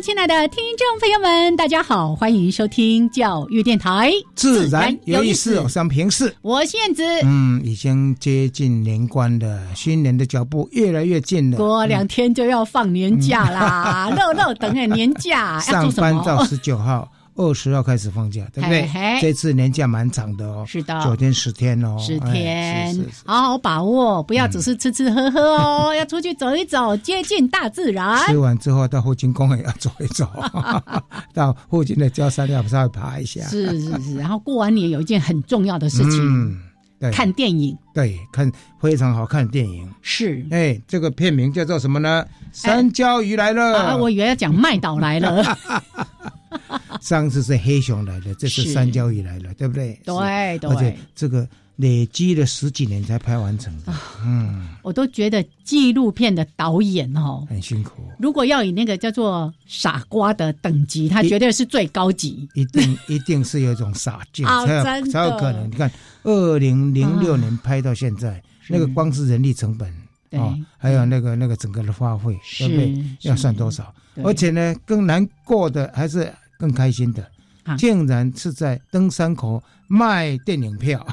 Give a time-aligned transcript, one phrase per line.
[0.00, 7.04] 亲爱的听众朋友们，大家好，欢迎收听教育电台，自然有意思，我是平视，我是燕子。
[7.22, 17.08] 嗯，已经接近年关了，新年的脚步越来越近了，过两天就要放年假啦， 乐乐等哎，年假 上班到十九号。
[17.34, 18.88] 二十号开始放假，对不对？
[19.20, 28.18] 这次年假蛮长的哦，是的，九天十天哦，十天，好好把握，不要只是吃吃喝喝哦， 要出去走一走，接近大自然。
[28.26, 30.28] 吃完之后到附近公园要走一走，
[31.32, 33.42] 到附近的郊山要稍微爬一下。
[33.46, 36.71] 是是是，然后过完年有一件很重要的事情，嗯，对，
[37.10, 38.50] 看电影，对，看
[38.80, 42.24] 非常好看的电影，是，哎，这个片名叫做什么呢？
[42.52, 45.42] 山椒鱼来了，啊，我以为要讲麦岛来了。
[47.00, 49.98] 上次是黑熊来了，这次三椒鱼来了，对不对？
[50.04, 50.70] 对对。
[50.70, 53.92] 而且这个累积了十几年才拍完成的，
[54.24, 58.02] 嗯，我都觉得纪录片的导演哦很辛苦。
[58.18, 62.48] 如果要以那个叫做傻瓜的等级，他绝对是最高级。
[62.54, 65.66] 一定 一定是有一种傻劲，才有才有可能。
[65.68, 65.90] 你看，
[66.22, 69.92] 二零零六年拍到现在，那个光是人力成本
[70.32, 73.04] 哦，还有那个那个整个的花费，对不对？
[73.22, 73.94] 要算多少？
[74.22, 76.32] 而且呢，更难过的还是。
[76.58, 77.28] 更开心的，
[77.76, 79.60] 竟然是在登山口
[79.92, 81.06] 卖电影票，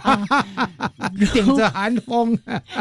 [1.33, 2.37] 顶着寒风。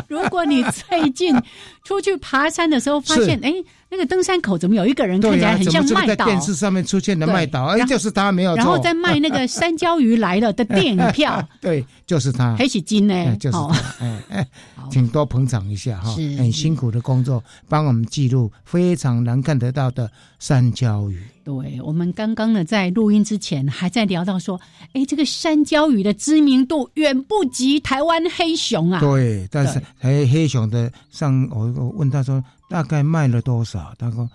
[0.07, 1.35] 如果你最近
[1.83, 3.53] 出去爬山的时候，发现哎。
[3.91, 6.27] 那个登山口怎么有一个人看起来很像麦岛？
[6.27, 12.55] 电视上面出现的麦岛，哎，就是他没有然后再卖那个山椒鱼来了的电影票， 对，就是他。
[12.57, 13.35] 黑喜金呢？
[13.37, 13.75] 就是他。
[14.01, 14.49] 哎哎，
[14.91, 21.23] 请多捧场一下哈，很辛苦的工作，帮我们记录非常难看得到的山椒鱼。
[21.49, 24.61] 对我们刚刚呢，在录音之前还在聊到说，
[24.93, 29.01] 哎，这个山椒鱼的知名度远不及台湾黑熊啊。
[29.01, 32.45] 对，但是黑黑熊的上，我我问他说。
[32.71, 33.95] 大概卖了多少？
[33.99, 34.29] 他说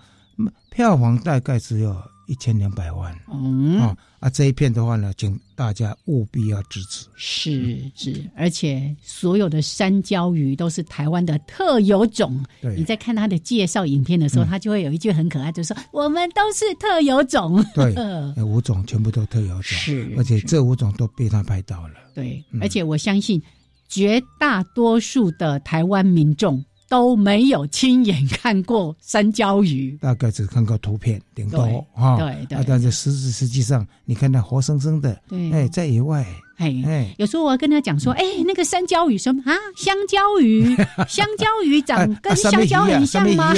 [0.68, 1.94] 票房大概只有
[2.26, 3.16] 一千两百万。
[3.32, 3.80] 嗯，
[4.20, 7.06] 啊，这一片的话呢，请大家务必要支持。
[7.16, 12.44] 是是，而且所有的山椒鱼都是台湾的特有种。
[12.60, 17.64] 对，你在看他的介绍影片的时候，他就会有一句很可爱，就说我们都是特有种。
[17.74, 17.94] 对，
[18.42, 19.62] 五种全部都特有种。
[19.62, 21.94] 是，而且这五种都被他拍到了。
[22.14, 23.42] 对，而且我相信
[23.88, 26.64] 绝大多数的台湾民众。
[26.94, 32.16] 都没有亲眼看过山椒鱼，大概只看过图片，顶多哈。
[32.16, 32.64] 对对。
[32.68, 35.20] 但是实质实际上，你看它活生生的，
[35.52, 36.24] 哎，在野外，
[36.58, 39.58] 哎哎，有时候我要跟他讲说，哎，那个山椒鱼什么啊？
[39.76, 40.76] 香蕉鱼，
[41.08, 43.52] 香蕉鱼长跟香蕉很像吗？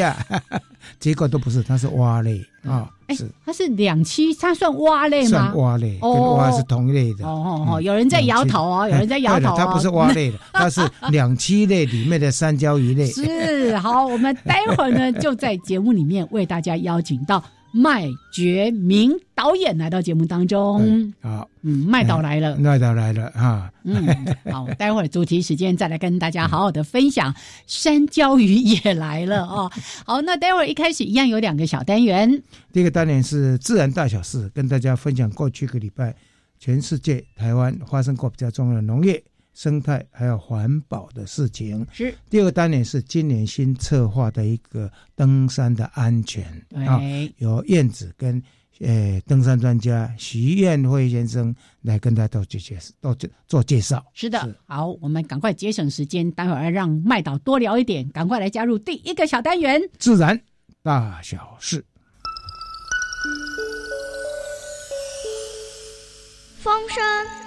[0.98, 2.88] 结果都不是，它是蛙类啊。
[3.06, 5.28] 哎，它是两栖，它算蛙类吗？
[5.28, 7.24] 算蛙类，跟蛙是同一类的。
[7.24, 9.56] 哦哦哦，有人在摇头哦，有人在摇头。
[9.56, 10.80] 它不是蛙类的，它是
[11.10, 13.06] 两栖类里面的三焦鱼类。
[13.12, 17.42] 是，好，我们待会儿呢，就在节目里面为大家邀请到。
[17.76, 23.94] 麦觉明导演来到节目当中，好，嗯，麦导来了，麦导来了啊，嗯，
[24.50, 27.34] 好，待会儿主题时间再来跟大家好好的分享。
[27.66, 29.70] 山椒鱼也来了哦，
[30.06, 32.42] 好，那待会儿一开始一样有两个小单元，
[32.72, 36.16] 第一个单元是自然大小事，跟大家分享过去一个礼拜
[36.58, 39.22] 全世界台湾发生过比较重要的农业。
[39.56, 41.84] 生态还有环保的事情。
[41.90, 42.14] 是。
[42.28, 46.44] 第二个单元是今年新策划的一个登山的安全。
[46.74, 47.00] 啊，
[47.38, 48.40] 由燕子跟
[48.80, 53.16] 呃登山专家徐燕辉先生来跟大家做介绍，做
[53.48, 54.04] 做介绍。
[54.12, 60.38] 是的，好，我们赶快节省时间，待会儿让麦导多聊一点，赶快来加入第一个小单元——自然
[60.82, 61.82] 大小事。
[66.58, 67.00] 风声、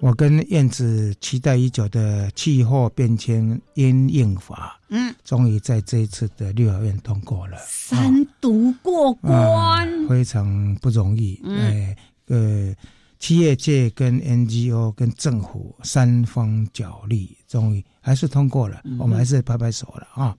[0.00, 11.38] 我我跟燕子期待已久的气候变迁因应法，嗯，终于在这一次的立法院通过了，三读过关，非常不容易。
[11.44, 11.94] 哎，
[12.28, 12.74] 呃，
[13.18, 20.34] 企业界跟 NGO 跟政府三方角力，终于还是通过了，我们还是拍拍手了啊！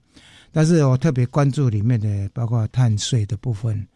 [0.50, 3.86] 但是我特别关注里面的，包括碳税的部分。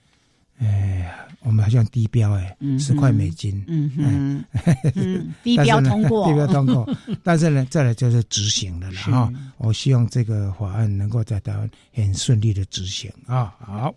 [0.59, 4.45] 哎，我们好像低标哎，十块美金，嗯
[4.95, 6.89] 嗯，低标通过，低标通过，
[7.23, 9.33] 但是呢，再来就是执行了了哈。
[9.59, 13.55] 我希望这个法案能够在台湾很顺利的执行啊。
[13.59, 13.95] 好，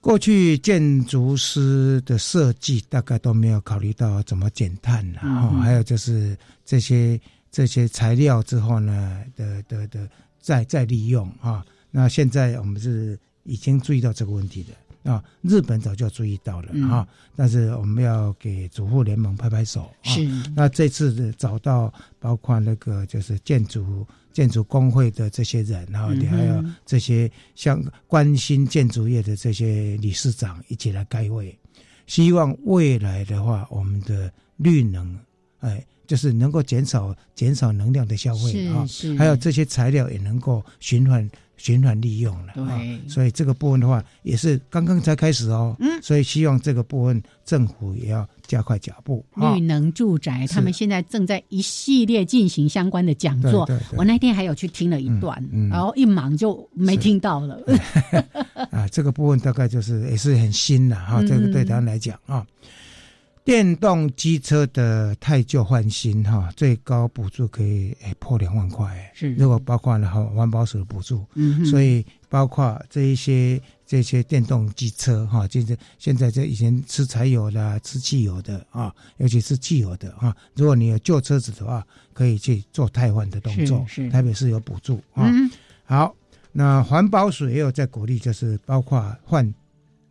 [0.00, 7.20] 过去建筑师的设计大概都没有考虑到怎么减碳然后还有就是这些
[7.50, 10.08] 这些材料之后呢的的的
[10.40, 11.66] 再再利用啊。
[11.90, 14.72] 那现在我们是已经注意到这个问题的。
[15.02, 19.90] 啊，日本早就注意到了啊，但是我们要给主妇联盟拍拍手。
[20.02, 31.58] 是，那这次找到包括那个就是建筑建筑工会的这些人，然后你还有这些像关心建筑业的这些理事长一起来开会，
[32.06, 35.18] 希望未来的话，我们的绿能，
[35.60, 38.84] 哎，就是能够减少减少能量的消费啊，
[39.16, 41.28] 还有这些材料也能够循环。
[41.60, 49.22] 循环利用了，对，所以这个部分的话也是刚刚才开始哦，嗯，所以希望这个部分政府也要加快脚步。
[49.36, 57.62] 绿能住宅，他们现在正在一系列进行相关的讲座，我那天还有去听了一段，然后一忙就没听到了。
[58.72, 62.46] 啊，这个部分大概就是也是很新的哈，这个对他来讲啊。
[63.44, 69.10] 电动机车的太旧换新，哈，最高补助可以诶破两万块。
[69.14, 83.84] 是，如果包括了哈环保署的补助，嗯，所以包括这一些这些电动机车，哈，就是现在这以前吃柴油的、吃汽油的啊，尤其是汽油的啊，如果你有旧车子的话，可以去做汰换的动作。
[83.88, 85.28] 是，台北市有补助啊。
[85.84, 86.14] 好，
[86.52, 89.52] 那环保署也有在鼓励，就是包括换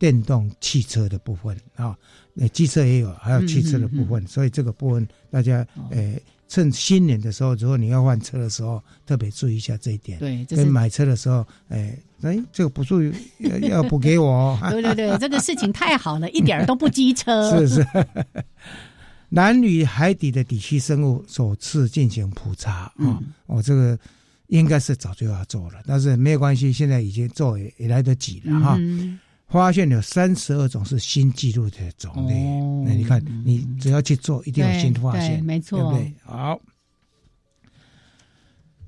[0.00, 1.96] 电动汽车的部分啊。
[2.36, 6.14] 呃，机车也有，还有汽车的部分，所以这个部分大家，呃，
[6.48, 10.18] 趁新年的时候，如果你要换车的时候，特别注意一下这一点。
[10.18, 14.58] 对，跟买车的时候，哎，哎，这个补助要要补给我。
[14.70, 17.58] 对对对，这个事情太好了， 一点都不机车。
[17.58, 17.86] 是是。
[19.28, 23.20] 南女海底的底栖生物首次进行普查啊！
[23.46, 23.98] 我这个
[24.46, 28.78] 应该是早就要做了，但是没有关系，现在已经做也来得及了哈。
[29.50, 32.34] 发现有三十二种是新纪录的种类，
[32.86, 36.14] 那你看，你只要去做，一定有新发现，没错，对不对？
[36.24, 36.60] 好，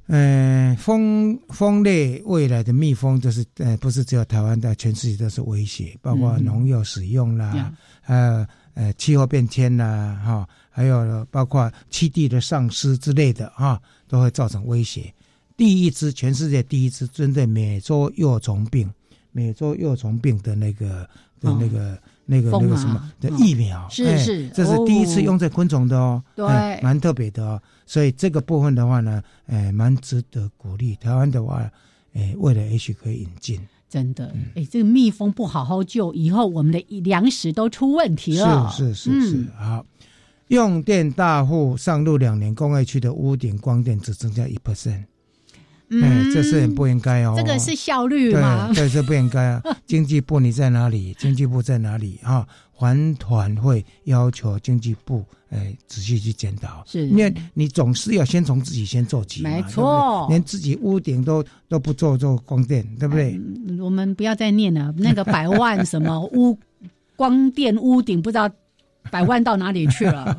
[0.06, 15.12] 嗯，蜂蜂类未来的蜜蜂，就是呃，不是只有台湾的，全世界都是威胁，包括农药使用啦，还有呃气候变迁啦，哈，还有包括栖地的丧失之类的哈，都会造成威胁。
[15.56, 18.88] 第一支，全世界第一支针对美洲幼虫病。
[19.32, 21.08] 美洲幼虫病的那个
[21.40, 27.60] 的那个那个那个什么的疫苗，是是，这是第一次用在昆虫的哦，对，蛮特别的哦。
[27.86, 30.94] 所以这个部分的话呢，哎，蛮值得鼓励。
[30.96, 31.68] 台湾的话，
[32.14, 33.60] 哎，未来也许可以引进。
[33.88, 38.70] 真的，哎，这个蜜蜂不好好救，以后我们的粮食都出问题了。
[38.70, 39.84] 是是是是，好，
[40.48, 45.04] 用电大户上路两年，工业区的屋顶光电只增加一 percent。
[46.00, 47.34] 哎，这是很不应该哦。
[47.36, 48.70] 这个是效率吗？
[48.74, 49.62] 对，这不应该啊！
[49.86, 51.14] 经济部你在哪里？
[51.18, 52.46] 经济部在哪里啊？
[52.70, 56.82] 环团会要求经济部哎仔细去检讨。
[56.86, 63.40] 是，因为你总是要先从自己先做起没错，连自己屋顶都都不做做光电，对不对？
[63.80, 66.58] 我们不要再念了，那个百万什么屋
[67.14, 68.50] 光电屋顶，不知道
[69.10, 70.36] 百万到哪里去了。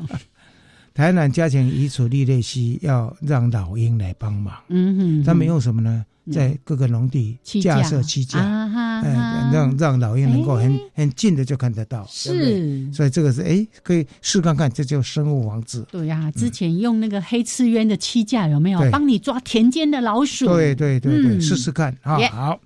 [0.94, 4.54] 台南加强移除利类溪，要让老鹰来帮忙。
[4.68, 6.06] 嗯哼，他们用什么呢？
[6.32, 12.06] 在各个农地架设七架，嗯，让让老鹰能够很很近的就看得到。
[12.08, 15.86] 是，所以这个是哎，可以试看看，这叫生物王子。
[15.90, 20.46] 对呀，之前用那个黑刺鸢的七架有没有帮你抓田间的老鼠？
[20.46, 22.16] 对对对对，试试看啊。
[22.28, 22.58] 好，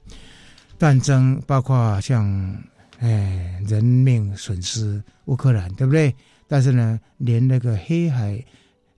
[0.79, 2.57] 战争包括像
[3.01, 6.15] 哎人命损失，乌克兰对不对？
[6.49, 8.43] 但是呢，连那个黑海，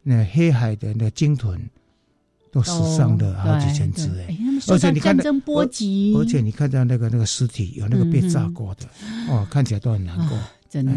[0.02, 1.60] 那黑海的那鲸豚，
[2.52, 4.36] 都死伤了好几千只哎，
[4.68, 8.86] 而且你看到波及，而且你看到那个那个尸体有那个被炸过的，
[9.28, 10.38] 哦，看起来都很难过，
[10.68, 10.92] 真的。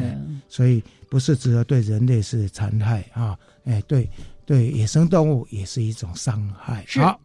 [0.48, 4.10] 所以不是只有对人类是残害啊，哎，对
[4.46, 6.86] 对，野生动物也是一种伤害。
[6.96, 7.20] 好，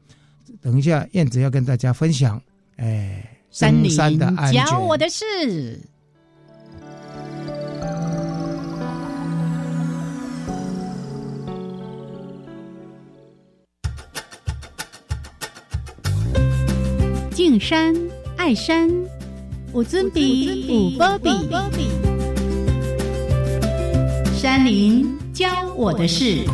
[0.60, 2.40] 等一下燕子要跟大家分享，
[2.76, 5.80] 哎，山林的安全，教我的事。
[17.48, 17.94] 敬山
[18.36, 18.90] 爱山，
[19.72, 21.30] 五尊比五波比，
[24.36, 26.44] 山林教我的事。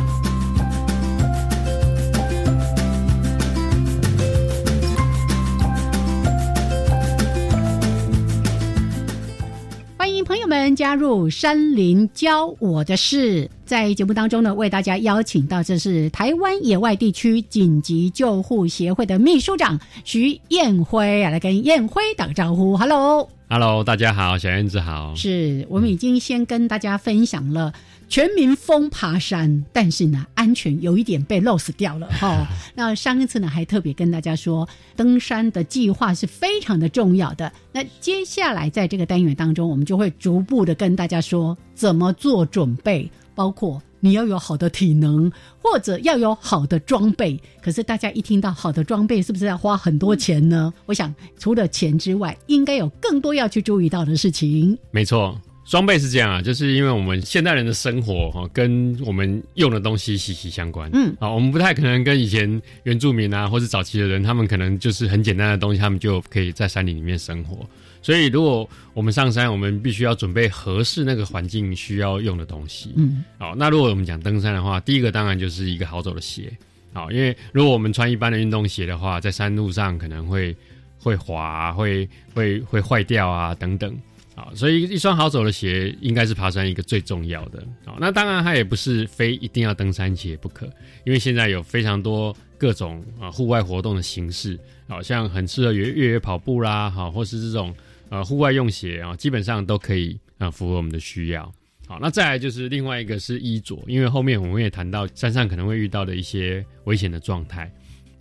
[10.75, 27.73] 加入山林教我的事，在节目当中呢，为大家邀请到这是台湾野外地区紧急救护协会的秘书长徐燕辉啊，来跟燕辉打个招呼，Hello，Hello，大家好，小燕子好，是我们已经先跟大家分享了。
[28.07, 32.47] 全民疯爬山，但是呢，安全有一点被 lost 掉了 哈。
[32.75, 37.51] 那上一次呢，还特别跟大家说，登山的计划是非常的重要的。
[37.71, 45.31] 那接下来在这个单元当中，我们就会逐步的跟大家说怎么做准备，包括你要有好的体能，
[45.61, 47.39] 或者要有好的装备。
[47.61, 50.71] 可是大家一听到好的装备，是不是要花很多钱呢？
[50.85, 54.77] 我想除了钱之外，应该有更多要去注意到的事情。
[54.91, 55.35] 没错。
[55.65, 60.89] 装备是这样啊，就是因为我们现代人的生活哈，跟我们用的东西息息相关。
[60.93, 67.67] 嗯，啊，我们不太可能跟以前原住民啊，或是早期的人，他们可能就是很简单的东西，他们就可以在山林里面生活。
[68.03, 72.93] 所以，如果我们上山，我们必须要准备合适那个环境需要用的东西。
[72.95, 76.55] 嗯，好，那如果我们讲登山的话，第一个当然就是一个好走的鞋。
[76.93, 80.55] 好，因为如果我们穿一般的运动鞋的话，在山路上可能会
[80.99, 83.97] 会滑，会会会坏掉啊，等等。
[84.35, 87.59] 啊，所以一双好走的鞋应该是爬山一个最重要的。
[87.85, 90.65] 啊，那当然它也不是非一定要登山鞋不可，
[91.05, 97.73] 因为现在有非常多各种啊户外活动的形式，好像很适合越越野跑步啦，好，或是这种
[98.09, 101.49] 呃户外用鞋啊，基本上都可以啊符合我们的需要。
[101.87, 107.71] 好，那再来就是另外一个是衣着，因为后面我们也谈到山上可能会遇到的一些危险的状态。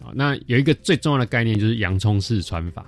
[0.00, 2.87] 啊，那有一个最重要的概念就是洋葱式穿法。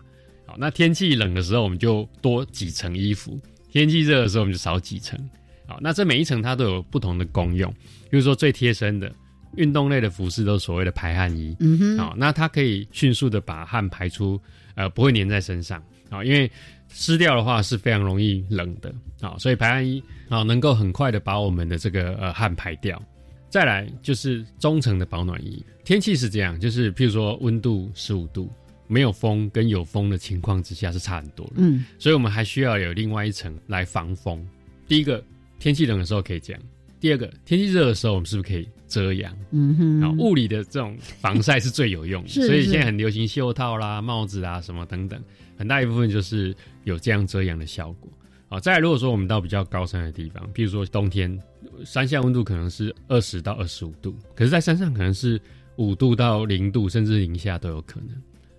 [0.58, 3.32] 那天气冷的时候，我们就多几层衣服；
[3.70, 5.18] 天气热的时候，我们就少几层。
[5.66, 7.70] 好，那这每一层它都有不同的功用。
[8.08, 9.12] 比如说最贴身的
[9.56, 11.56] 运动类的服饰，都是所谓的排汗衣。
[11.60, 11.98] 嗯哼。
[11.98, 14.40] 好，那它可以迅速的把汗排出，
[14.74, 15.82] 呃，不会粘在身上。
[16.08, 16.48] 啊，因为
[16.88, 18.94] 湿掉的话是非常容易冷的。
[19.20, 23.02] 啊，所以排汗衣啊，能够很快的把我们的这个呃汗排掉。
[23.48, 25.64] 再来就是中层的保暖衣。
[25.84, 28.50] 天气是这样，就是譬如说温度十五度。
[28.88, 34.46] 没有风跟有风的情况之下是差很多的，嗯，所以我们还需要有另外一层来防风。
[34.86, 35.22] 第一个，
[35.58, 36.62] 天气冷的时候可以这样；
[37.00, 39.36] 第二个，天气热的时候，我们是不是可以遮阳？
[39.50, 45.20] 嗯哼，然后物理的这种防晒是最有用的， 所以现在很流行袖套啦、帽子啊什么等等，
[45.56, 48.10] 很大一部分就是有这样遮阳的效果。
[48.48, 51.36] 好，再来，如果说我们到比较高山的地方，譬如说冬天，
[51.84, 55.40] 山下温度可能是二十到二十五度，可是在山上可能是
[55.78, 58.10] 五度到零度，甚至零下都有可能。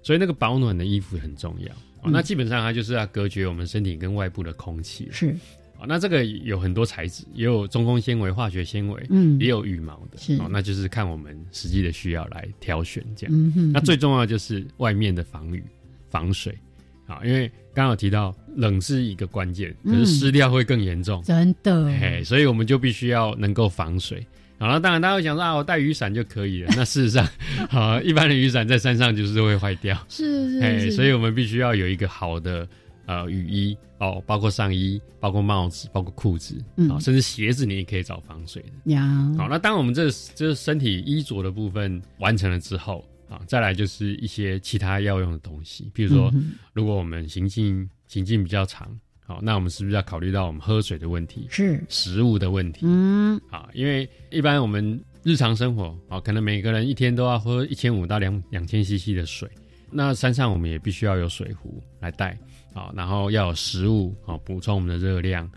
[0.07, 1.67] 所以那个保暖的衣服很重要
[2.01, 2.09] 哦。
[2.09, 5.09] 那基本上它就是要隔绝我们身体跟外部的空气。
[5.11, 5.35] 是
[5.77, 10.17] 啊，那这个有很多材质，也有中空纤维、化学纤维，嗯，也有羽毛的。
[10.17, 13.35] 是哦，那就是看我们实际的需要来挑选这样。
[13.35, 13.71] 嗯哼。
[13.73, 15.61] 那最重要就是外面的防雨、
[16.09, 16.57] 防水
[17.05, 21.21] 啊，因为刚刚有提到冷是一个关键，可是湿掉会更严重。
[21.23, 21.85] 真的。
[21.99, 24.25] 嘿，所以我们就必须要能够防水。
[24.59, 26.73] 好了，当然大家会想说啊，我带雨伞就可以了。
[26.75, 27.27] 那事实上，
[27.69, 29.95] 啊，一般的雨伞在山上就是会坏掉。
[30.09, 32.67] 是是哎，所以我们必须要有一个好的
[33.05, 36.55] 呃雨衣哦，包括上衣、包括帽子、包括裤子，
[36.89, 38.91] 啊，甚至鞋子你也可以找防水的。
[38.91, 39.03] 呀，
[39.37, 46.33] 好，那当我们这这身体衣着的部分完成了之后啊，再来就是一些其他要用的东西，比如说，
[46.73, 48.87] 如果我们行进行进比较长。
[49.27, 51.47] 好，那我们是不是要考虑到我们喝水的问题？
[51.49, 52.79] 是食物的问题。
[52.83, 59.49] 嗯，啊，因为一般我们日常生活，啊，可能每个人一天都要喝一千五到两两千 CC 的水。
[59.91, 62.37] 那山上我们也必须要有水壶来带，
[62.73, 65.49] 啊，然后要有食物，啊，补充我们的热量。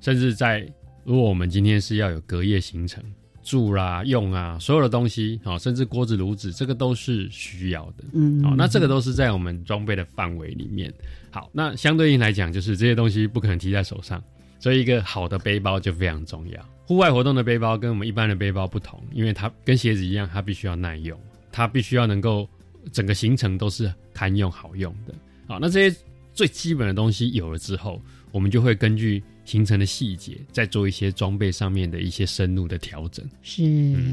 [0.00, 0.66] 甚至在
[1.04, 3.04] 如果我们今天是要有隔夜行程，
[3.48, 8.04] 住啦、用啊，所有的东西，啊，甚至锅子、炉子，这个都是需要的。
[8.12, 10.92] 嗯，好，那这个都是在我们装备的范围里面。
[11.30, 14.22] 好，那相对应来讲，就是这些东西不可能提在手上，
[14.58, 16.60] 所以一个好的背包就非常重要。
[16.84, 21.18] 户外活动的背包跟我们一般的背包不同，因为它跟鞋子一样，它必须要耐用，
[21.50, 22.46] 它必须要能够
[22.92, 25.14] 整个行程都是堪用好用的。
[25.46, 25.96] 好，那这些
[26.34, 27.98] 最基本的东西有了之后，
[28.30, 33.26] 我们就会根据行程的细节，再做一些装备上面的一些深入的调整。
[33.42, 34.04] 是。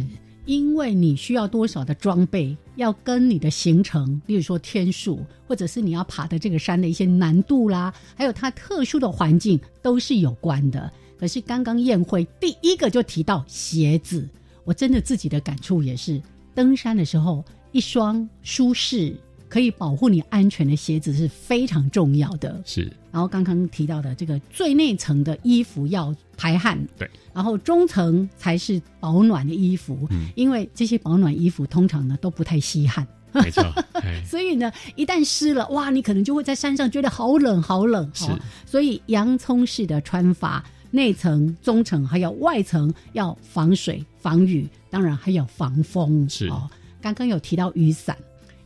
[0.46, 10.90] 因为你需要多少的装备，要跟你的行程，例如说天数，或者是你要爬的这个山的一些难度啦，还有它特殊的环境，都是有关的。
[11.18, 14.30] 可是刚刚宴会第一个就提到鞋子，
[14.64, 16.22] 我真的自己的感触也是，
[16.54, 19.16] 登山的时候，一双舒适。
[19.56, 22.62] 可以保护你安全的鞋子是非常重要的。
[22.66, 22.92] 是。
[23.10, 27.10] 然后刚刚提到的这个最内层的衣服要排汗，对。
[27.34, 33.64] 然后中层才是保暖的衣服，嗯，因为这些保暖衣服通常呢都不太吸汗，没错。
[34.28, 38.12] 所以呢，一旦湿了，哇，你可能就会在山上觉得好冷好冷。
[38.14, 38.26] 是。
[38.66, 46.28] 所以洋葱式的穿法，内层、中层还有外层要防水防雨，当然还有防风。
[46.30, 46.70] 是哦。
[47.02, 48.18] 刚刚有提到雨伞，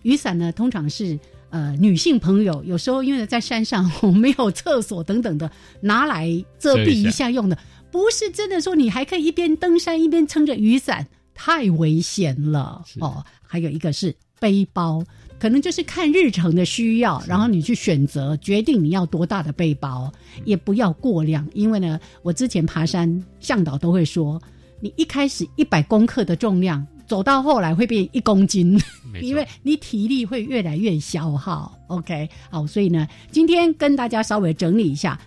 [0.03, 5.50] 雨伞呢通常是呃女性朋友有时候因为在山上我没有厕所等等的，
[5.82, 6.27] 拿来
[6.58, 7.58] 遮蔽一下用的，
[7.91, 13.25] 不是真的说你还可以一边登山一边撑着雨伞，太危险了哦。
[13.41, 15.03] 还有一个是背包，
[15.39, 20.12] 可能就是看日程的需要，然后你去选择决定你要多大的背包，
[20.46, 24.39] 也不要过量，因为呢，我之前爬山向导都会说，
[24.79, 26.86] 你一开始一百公克的重量。
[27.10, 28.80] 走到后来会变一公斤，
[29.20, 31.75] 因为你体力会越来越消耗。
[31.88, 35.20] OK，好，所以呢，今天跟大家稍微整理一下，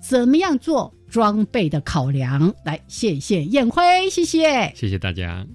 [0.00, 2.54] 怎么样做装备的考量。
[2.62, 5.46] 来，谢谢燕辉，谢谢，谢谢大家。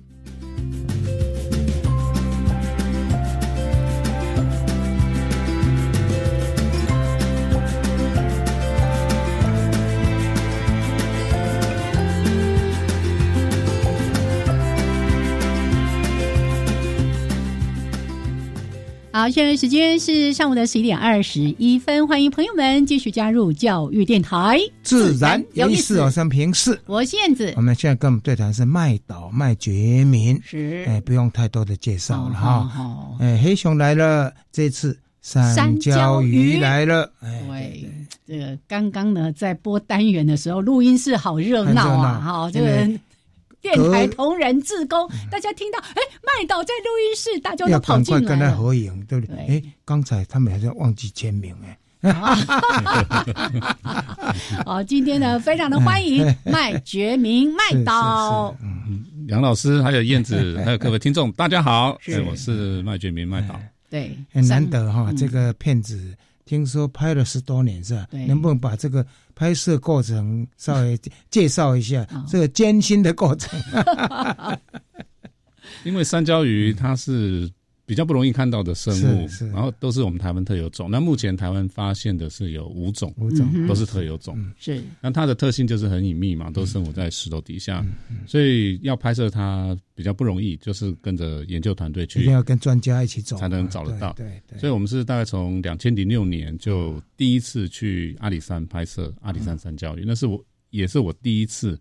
[19.16, 26.02] 好，现在时间是上午的十一点二十一分，欢迎朋友们继续加入教育电台，自然有意思。
[26.02, 27.54] 我三平四，我燕子。
[27.56, 32.70] 我们现在跟我们对谈是麦岛麦觉民，是哎，不用太多的介绍了哈。
[33.22, 37.10] 哎，黑熊来了，这次三焦鱼来了。
[37.22, 37.90] 对，
[38.28, 42.20] 这个刚刚呢，在播单元的时候，录音室好热闹啊！
[42.20, 43.00] 哈，这个。
[43.66, 49.36] 电台同仁自工，大家听到哎，麦导在录音室，大家都跑进来跟他合影，对不对？
[49.48, 51.76] 哎，刚才他们好像忘记签名哎。
[54.64, 58.56] 好， 今天呢，非常的欢迎 麦觉明麦导。
[58.62, 61.98] 嗯，杨老师，还有燕子，还有各位听众，大家好，
[62.30, 63.60] 我是麦觉明麦导。
[63.90, 68.06] 对，很难得哈，这个片子听说拍了十多年是吧？
[68.28, 69.04] 能不能把这个？
[69.36, 70.98] 拍摄过程稍微
[71.30, 73.60] 介绍一下这个艰辛的过程，
[75.84, 77.52] 因为三焦鱼它是。
[77.86, 80.90] 比较不容易看到的生物，然后都是我们台湾特有种。
[80.90, 84.36] 那目前台湾发现的是有五种，五种都是特有种。
[84.58, 87.86] 是，那它的特性就是很隐秘嘛，都生活在石头底下，
[88.26, 94.14] 所以要拍摄它比较不容易，就是跟着研究团队去，一定要跟专家一起走才能找得到。
[94.14, 94.58] 对对。
[94.58, 101.80] 所以我们是大概从两千零六年就第一次去阿里山拍摄阿里山山教育，那是我也是我第一次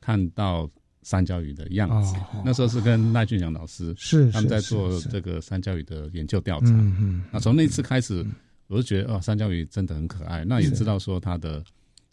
[0.00, 0.68] 看到。
[1.06, 6.66] 三角鱼的样子，那时候是跟赖俊阳老师是他们在做这个三角鱼的研究调查。
[6.70, 8.26] 嗯那从那次开始，
[8.66, 10.44] 我就觉得哦，三角鱼真的很可爱。
[10.44, 11.62] 那也知道说它的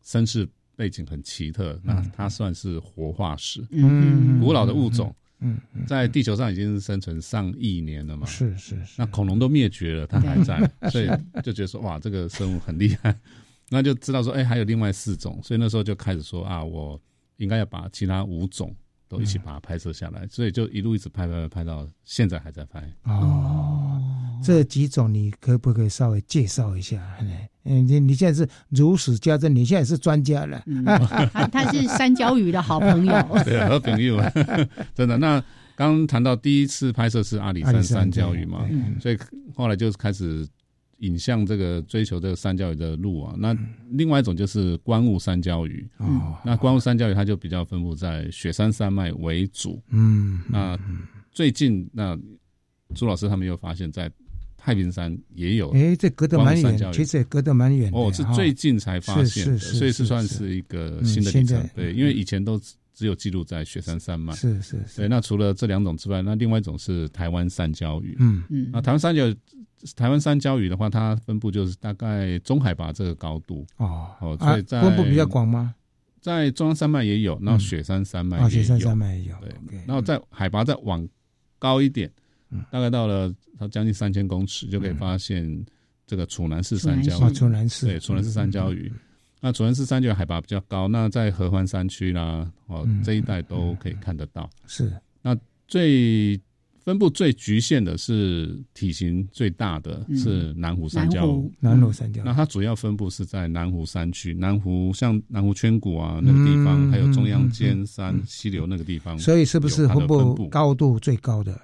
[0.03, 8.27] 身世背景很奇特，那它算是活化石，嗯，古老的物种，嗯，在地球上已经生存上亿年了嘛。
[8.27, 8.93] 是是是。
[8.95, 11.09] 那恐龙都灭绝了，它还在，所以
[11.41, 13.19] 就觉得说哇，这个生物很厉害。
[13.69, 17.01] 那就知道说，哎，还有另外四种，所以那时候就开始说啊，我
[17.37, 18.71] 应该要把其他五种。
[19.13, 22.83] 都一起把它拍摄下来，所以就一路一直拍拍拍到现在还在拍。
[23.03, 24.01] 哦，
[24.43, 27.01] 这几种你可不可以稍微介绍一下？
[27.65, 30.63] 嗯，你你现在是如数家珍，你现在是专家了。
[31.31, 33.13] 他他是三焦鱼的好朋友，
[33.45, 34.19] 对，好朋友，
[34.95, 35.17] 真的。
[35.17, 35.43] 那
[35.75, 38.67] 刚谈到第一次拍摄是阿里山三焦鱼嘛，
[38.99, 39.17] 所以
[39.55, 40.47] 后来就开始。
[41.03, 43.55] 引向这个追求这个三焦鱼的路啊，那
[43.91, 45.85] 另外一种就是观雾三焦鱼。
[45.97, 49.81] 哦，那观雾三焦鱼它就比较分布在雪山山脉为主。
[49.89, 50.79] 嗯，那
[51.31, 52.17] 最近那
[52.95, 54.09] 朱老师他们又发现，在
[54.55, 55.71] 太平山也有。
[55.71, 57.91] 哎，这隔得蛮远，其实也隔得蛮远。
[57.93, 61.91] 哦，是最近才发现的，所以是算是一个新的里程碑。
[61.91, 62.57] 因为以前都
[62.93, 64.33] 只有记录在雪山山脉。
[64.33, 64.97] 是是是。
[64.97, 68.15] 对，那除了这两种之外，那另外一种是台湾山椒鱼。
[68.19, 68.69] 嗯嗯。
[68.71, 69.23] 那台湾山椒。
[69.97, 75.75] 台湾山椒鱼的话，它分布就是大概中海拔这个高度哦，哦，所以在分布比较广吗？
[76.21, 79.35] 在中央山脉也有，然后雪山山脉也有，雪山山脉也有。
[79.41, 81.05] 对，然后在海拔再往
[81.59, 82.09] 高一点，
[82.71, 83.29] 大概到了
[83.59, 85.65] 它将近三千公尺，就可以发现
[86.07, 87.33] 这个楚南式三焦鱼。
[87.33, 88.89] 楚南式对，楚南式山椒鱼。
[89.43, 94.49] 那主要是山脚海拔比较高，那在合欢山区啦，哦这一带都可以看得到。
[94.65, 94.89] 是，
[95.21, 96.39] 那最。
[96.85, 102.21] 分布最局限的是体型最大的是南湖三焦，南湖山椒。
[102.25, 109.17] 那它主要分布是在南湖山区，南湖像南湖圈谷啊那个地方，还有中央尖山溪流那个地方。
[109.17, 111.57] 所以是不是分布高度最高的？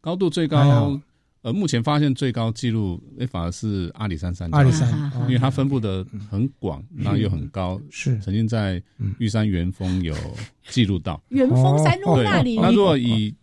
[0.00, 1.00] 高度最高，
[1.42, 8.18] 呃，目前发现最高纪录，哎，反而是阿里山山，阿里山，因为它分布的很广，然后又很高，是。
[8.18, 8.82] 曾经在
[9.18, 10.14] 玉山元峰有
[10.68, 11.22] 记录到。
[11.30, 12.56] 元峰山路那里。
[12.56, 13.34] 那如果以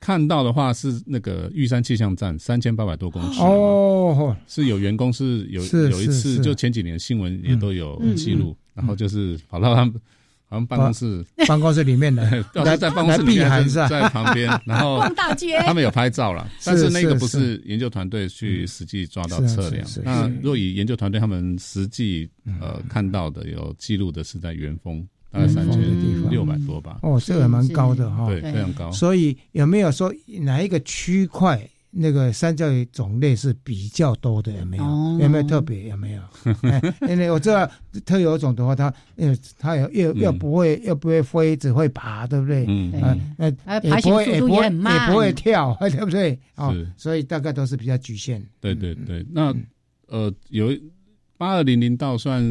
[0.00, 3.40] 看到的话，是那个玉山气象站三千八百多公尺。
[3.40, 9.94] 哦，是有员工是有有一次，就前几年新闻也都有记录，然后就是跑到他们。
[10.48, 12.22] 好像办公室，办公室里面的，
[12.54, 19.84] 来在办公室里面，在旁边， 然后逛大街，他们有拍照了，但是那个不是研究团队去实际抓到测量。
[20.04, 22.30] 那若以研究团队他们实际
[22.60, 25.80] 呃看到的有记录的是在元丰，大概三千
[26.30, 27.00] 六百多吧。
[27.02, 28.92] 哦，这个蛮高的哈，对，非常高。
[28.92, 31.60] 所以有没有说哪一个区块？
[31.98, 34.84] 那个三角鱼种类是比较多的，有没有？
[35.20, 35.88] 有没有特别？
[35.88, 36.22] 有没有？
[37.08, 37.68] 因为我知道
[38.04, 42.64] 特有种的话，它呃，它又又又不会又不会飞，只会爬，对不对？
[42.68, 42.92] 嗯，
[43.38, 43.46] 那
[43.80, 44.70] 也不会也不会也
[45.08, 46.38] 不会跳，对不对？
[46.56, 48.44] 哦，所以大概都是比较局限。
[48.60, 49.54] 对对对，那
[50.08, 50.68] 呃，有
[51.38, 52.44] 八二零零道算。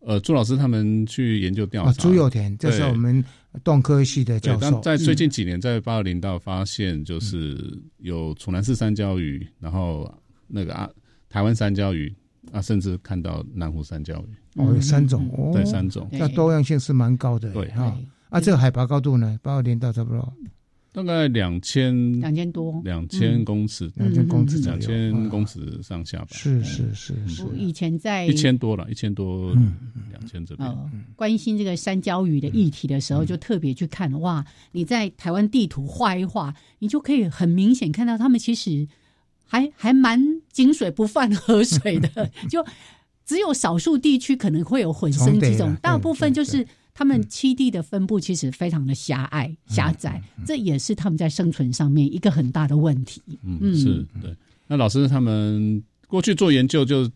[0.00, 3.22] 呃，朱老师他们去研究调查，朱有田，这是我们
[3.64, 4.80] 动科系的教授。
[4.80, 10.12] 在最近几年，在八二零道发现，就是有楚南氏三焦鱼，然后
[10.46, 10.88] 那个啊，
[11.28, 12.14] 台湾三焦鱼
[12.52, 14.60] 啊，甚至看到南湖三焦鱼。
[14.60, 17.52] 哦，有三种，对，三种，那多样性是蛮高的。
[17.52, 17.96] 对哈，
[18.28, 20.32] 啊，这个海拔高度呢，八二零道差不多。
[20.90, 26.28] 大概两千两千多，两千公尺，两千公尺，两千公尺上下吧。
[26.30, 27.44] 是是是是。
[27.56, 29.52] 以前在一千多了，一千多，
[30.10, 30.76] 两千这边。
[31.14, 34.44] 关心这个山椒鱼的议题的时候，就特别去看哇！
[34.72, 38.88] 你在台湾地图画一画，你就可以很明显看到，他们其实
[39.44, 42.64] 还还蛮井水不犯河水的， 就
[43.24, 46.66] 只有少数地区可能会有混生几种，大部分就是。
[46.98, 53.22] 他们栖地的分布其实非常的狭隘狭窄，这也是他们在生存上面一个很大的问题。
[53.44, 54.34] 嗯，是对。
[54.66, 57.08] 那老师他们过去做研究，就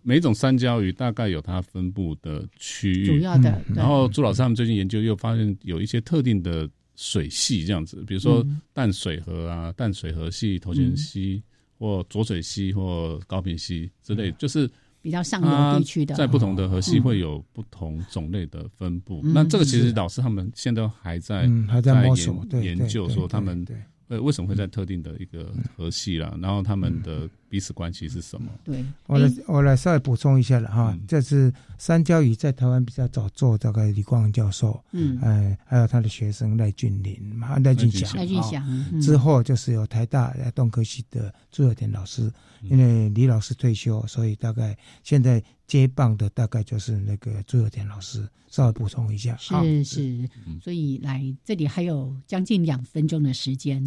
[0.00, 3.62] 每种三焦鱼大概有它分布的区域，主要的。
[3.74, 11.42] 然后朱老师他们最近研究又发现有一些特定的水系这样子，比如说淡水河啊、淡水河系、头前溪
[11.78, 14.66] 或浊水溪或高平溪之类，就是。
[15.00, 19.20] 比较上游地区的，在不同的河系会有不同种类的分布。
[19.22, 23.66] 那这个其实老师他们现在还在还在摸索研究，说他们
[24.08, 27.28] 呃为什么会在特定的一个河系啦，然后他们的。
[27.48, 28.50] 彼此关系是什么？
[28.64, 30.96] 对，我来我来稍微补充一下了哈。
[31.06, 39.00] 这是三焦鱼在台湾比较早做，大概李光荣教授，嗯，哎，还有他的学生赖俊林嘛，赖俊祥，赖俊祥。
[39.00, 42.30] 之后就是有台大动科系的朱有田老师，
[42.62, 48.28] 因为李老师退休，所以大概现在接棒的大概就是那个朱有田老师。
[48.50, 50.28] 稍微补充一下，是是，
[50.62, 53.84] 所以来这里还有将近两分钟的时间。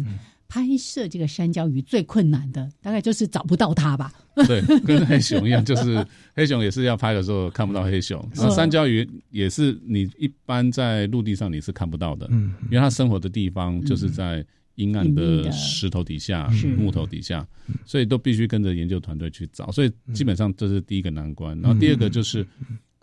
[0.52, 4.12] 拍摄这个山椒鱼最困难的，大概就是找不到它吧。
[4.46, 8.22] 对，跟黑熊一样，就是 黑熊也是要拍的时候看不到黑熊。
[8.34, 17.48] 那山椒鱼也是你一般在陆地上你是看不到的，嗯，因为它生活的地方就是在阴暗的石头底下、木头底下，
[17.86, 19.72] 所以都必须跟着研究团队去找。
[19.72, 21.58] 所以基本上这是第一个难关。
[21.62, 22.46] 然后第二个就是。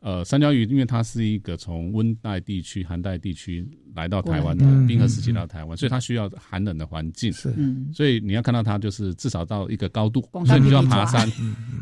[0.02, 7.34] 呃，三角鱼因为它是一个从温带地区、寒带地区来到台湾的冰河时期到台湾，所以它需要寒冷的环境。
[7.34, 7.54] 是，
[7.94, 11.30] 所以你要看到它，就是至少到一个高度，所以你就要爬山。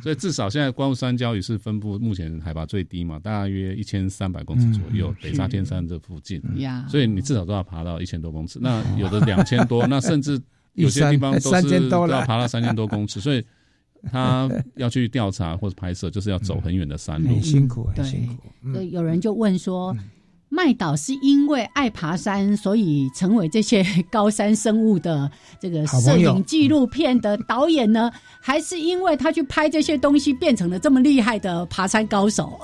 [0.01, 6.41] 所以至少现在光雾山礁鱼是分布目前海拔最低嘛，大约一千三百公尺左右，北沙天山这附近。
[6.89, 8.58] 所以你至少都要爬到一千多公尺。
[8.60, 10.41] 那有的两千多，那甚至
[10.73, 13.19] 有些地方 都是要爬到三千多公尺。
[13.19, 13.45] 所以。
[14.12, 18.74] 他要去调查或者拍摄，就是要走很远的山路，很辛苦，很辛苦。
[18.74, 19.96] 所以有人就问说。
[20.50, 28.10] 麦岛是因为爱爬山，所以成为这些高山生物的这个摄影纪录片的导演呢？
[28.39, 32.58] 还是因为他去拍这些东西，变成了这么厉害的爬山高手？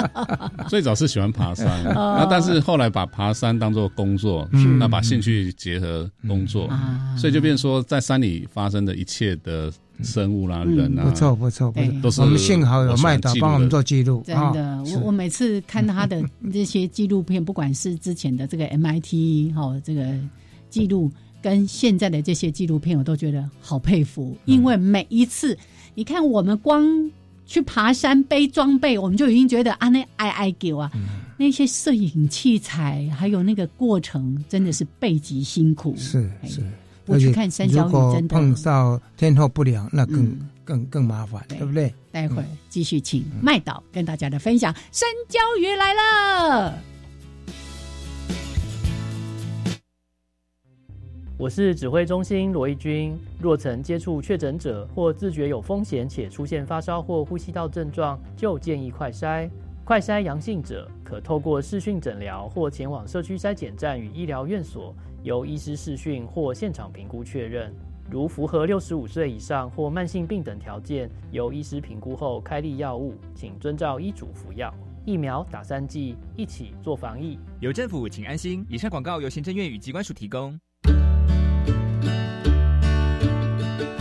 [0.66, 6.70] 最早是喜欢爬山， 那但是后来把爬山当做工作，那把兴趣结合工作，
[7.18, 9.70] 所以就变说，在山里发生的一切的
[10.02, 11.70] 生物啦、人啊，不错不错，
[12.02, 14.22] 都是我们幸好有麦导帮我们做记录。
[14.26, 17.10] 真的，我我每次看他的这些纪。
[17.10, 20.16] 录片 不管是之前的这个 MIT 哈这个
[20.68, 21.10] 记录，
[21.42, 24.36] 跟现在的这些纪录片，我都觉得好佩服。
[24.44, 25.58] 因为每一次，
[25.96, 27.10] 你看我们光
[27.46, 30.88] 去爬山背装备，我们就已经觉得啊，那挨挨给啊，
[31.36, 35.96] 那些摄影器材还有那个过程，真的是背极辛苦。
[35.96, 36.62] 是是，
[37.10, 41.92] 我去看山椒鱼，真的碰到天候不良，那更更更麻烦，对不对？
[42.12, 46.78] 待会儿继续请麦导跟大家的分享，山椒鱼来了。
[51.36, 53.18] 我是指挥中心罗义军。
[53.40, 59.50] 若曾接触确诊者或自觉有风险且出现发烧或呼吸道症状，就建议快筛。
[59.82, 67.74] 快筛阳性者可透过视讯诊疗或前往社区筛检站与医疗院所，由医师视讯或现场评估确认。
[68.10, 74.72] 如符合六十五岁以上或慢性病等条件，由医师评估后开立药物，请遵照医嘱服药。
[75.06, 77.38] 疫苗打三剂，一起做防疫。
[77.60, 78.66] 有政府，请安心。
[78.68, 80.58] 以上广告由行政院与机关署提供。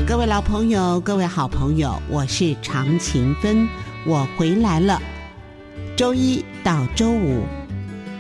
[0.07, 3.67] 各位老朋友，各位好朋友，我是常勤芬，
[4.07, 4.99] 我回来了。
[5.95, 7.43] 周一到周五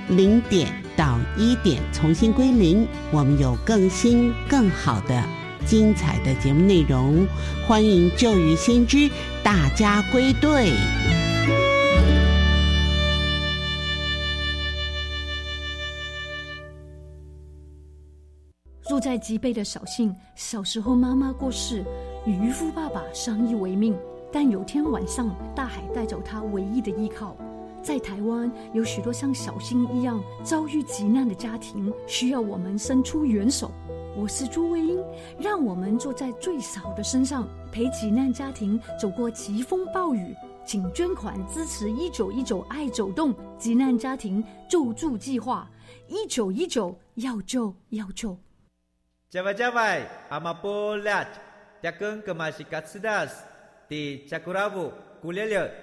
[0.09, 5.23] 零点到一点重新归零，我们有更新、更好的、
[5.65, 7.25] 精彩的节目内容，
[7.65, 9.09] 欢迎旧雨新知，
[9.41, 10.73] 大家归队。
[18.89, 21.81] 住在极北的小信，小时候妈妈过世，
[22.25, 23.97] 与渔夫爸爸相依为命。
[24.33, 27.37] 但有天晚上，大海带走他唯一的依靠。
[27.89, 33.71] 在台湾，有许多像小新一样遭遇急难的家庭，需要我们伸出援手。
[34.15, 35.03] 我是朱卫英，
[35.39, 40.35] 让我们坐在最少的身上，陪急难家庭走过疾风暴雨。
[40.63, 45.67] 请捐款支持一九一九爱走动急难家庭救助计划。
[46.07, 48.37] 一九一九要救要救。
[49.31, 51.25] 加外加外，阿玛波拉，
[51.81, 53.43] 扎根格玛西卡斯达斯，
[53.87, 55.73] 迪加古拉布古列列。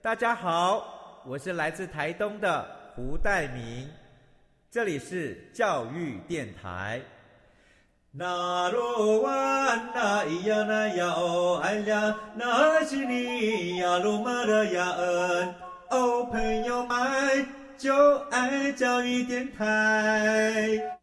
[0.00, 0.93] 大家好，
[1.26, 3.88] 我是来自台东的胡代明，
[4.70, 7.00] 这里是教育电台。
[8.10, 15.54] 那罗哇那咿呀那呀哦哎呀，那是你呀鲁玛的呀恩
[15.88, 17.46] 哦，朋友们
[17.78, 20.93] 就爱教育电台。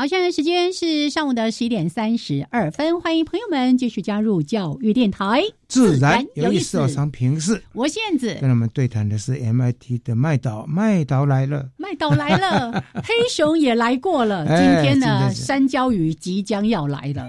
[0.00, 6.78] 好，现在时间是上午的十一点三十二分，欢迎朋友们继续加入教育电台，自然有意思。
[6.78, 17.28] 我常平视，我燕子跟他们对谈的是 MIT 的麦岛，麦岛来了，麦岛来了， 黑熊也来过了，今天呢，山椒鱼即将要来了。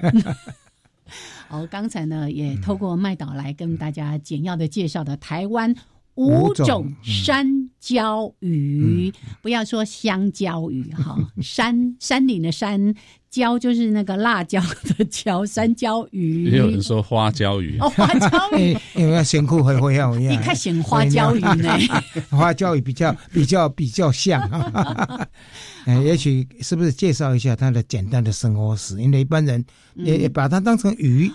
[1.49, 5.75] 好，刚才呢也透过麦岛来跟大家简要的介绍的台湾。
[6.15, 12.93] 五种山椒鱼，不要说香蕉鱼哈， 山山顶的山
[13.31, 14.61] 椒就是那个辣椒
[14.97, 16.43] 的椒，山椒鱼。
[16.51, 20.33] 也有人说花椒鱼，哦，花椒鱼， 因为辛苦会会要一样。
[20.33, 21.77] 你看，选花椒鱼呢？
[22.29, 24.41] 花椒鱼比较比较比较像。
[25.85, 29.01] 哎，也许是不是介绍一下他的简单的生活史？
[29.01, 29.63] 因为一般人
[29.95, 31.31] 也也把它当成鱼。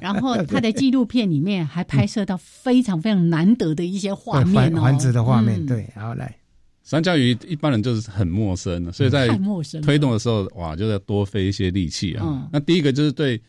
[0.00, 5.64] 然后他的纪录片里面还拍摄到非常非常难得的一些画面哦，繁殖的画面。
[5.66, 6.32] 对，好来，
[6.90, 9.28] 三角鱼一般人就是很陌生的，所以在
[9.80, 12.48] 推动的时候，哇，就要多费一些力气啊。
[12.52, 13.40] 那第一个就是对。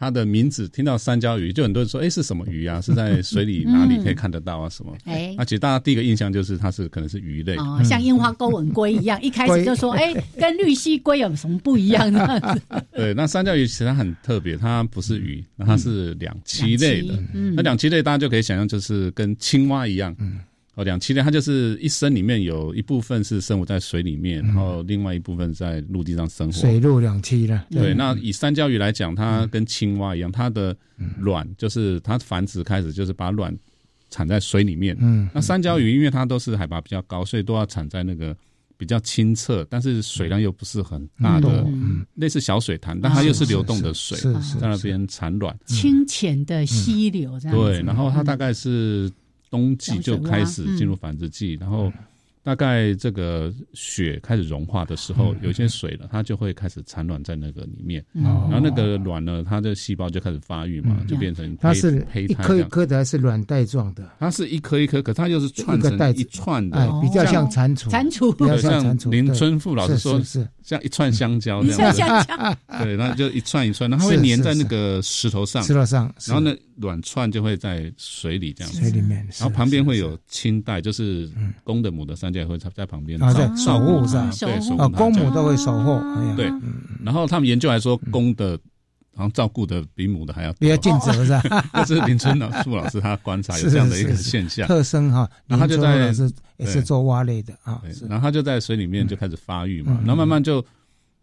[0.00, 2.78] 它的名字听到三焦鱼，就很多人说，哎，是什么鱼啊？
[2.86, 4.68] 是在水里哪里可以看得到啊？
[4.68, 4.96] 什么？
[5.06, 12.40] 哎，那其实大家第一个印象就是它是可能是鱼类，哦，像樱花钩吻龟一样，一开始就说，哎，跟绿蜥龟有什么不一样呢？
[12.94, 17.18] 对，那三焦鱼其实它很特别，它不是鱼，它是两栖类的。
[17.56, 20.14] 那两栖类大家就可以想象，就是跟青蛙一样。
[20.78, 20.80] 嗯。
[20.80, 26.52] 哦，两栖类它就是一生里面有一部分是生活在水里面，然后另外一部分在陆地上生活。
[26.52, 27.60] 水陆两栖的。
[27.68, 30.76] 对，那以三角鱼来讲，它跟青蛙一样，它的
[31.18, 33.52] 卵就是它繁殖开始就是把卵
[34.08, 34.96] 产在水里面。
[35.00, 35.28] 嗯。
[35.34, 38.36] 那三角鱼因为它都是海拔比较高，所以都要产在那个
[38.76, 41.66] 比较清澈，但是水量又不是很大的，
[42.14, 44.16] 类似小水潭，但它又是流动的水，
[44.60, 45.58] 在那边产卵。
[45.66, 47.58] 清浅的溪流这样。
[47.58, 49.10] 对，然后它大概是。
[49.50, 51.92] 冬季就开始进入繁殖季，然后
[52.42, 64.10] 大概这个雪开始融化的时候，有些水了，它就会开始产卵在那个里面，然后那个卵呢，它的细胞就开始发育嘛，就变成它是胚胎一颗一颗的还是卵带状的？
[64.18, 69.10] 它是一颗一颗，可它又是串成一串的，比较像蟾蜍，蟾蜍，比较像蟾蜍。
[69.10, 76.54] 林春富老师说是像一串香蕉这样，对，然后就一串一串，然后会粘在那个石头上，石头上，然后呢？
[76.76, 81.28] 卵串就会在水里这样，水里面，然后旁边会有青带，就是
[81.64, 83.18] 公的母的三角会在旁边
[83.56, 85.98] 守护上，对，啊，公母都会守护，
[86.36, 86.52] 对，
[87.02, 88.56] 然后他们研究来说，公的
[89.18, 91.64] 然后照顾的比母的还要比较尽责是吧？
[91.84, 96.06] 这是林春老傅老师他观察有这样的一个现象特征哈，然后他就在
[96.56, 100.64] 也是做蛙类的啊，然后他就在水里面就开始发育嘛，然后慢慢就。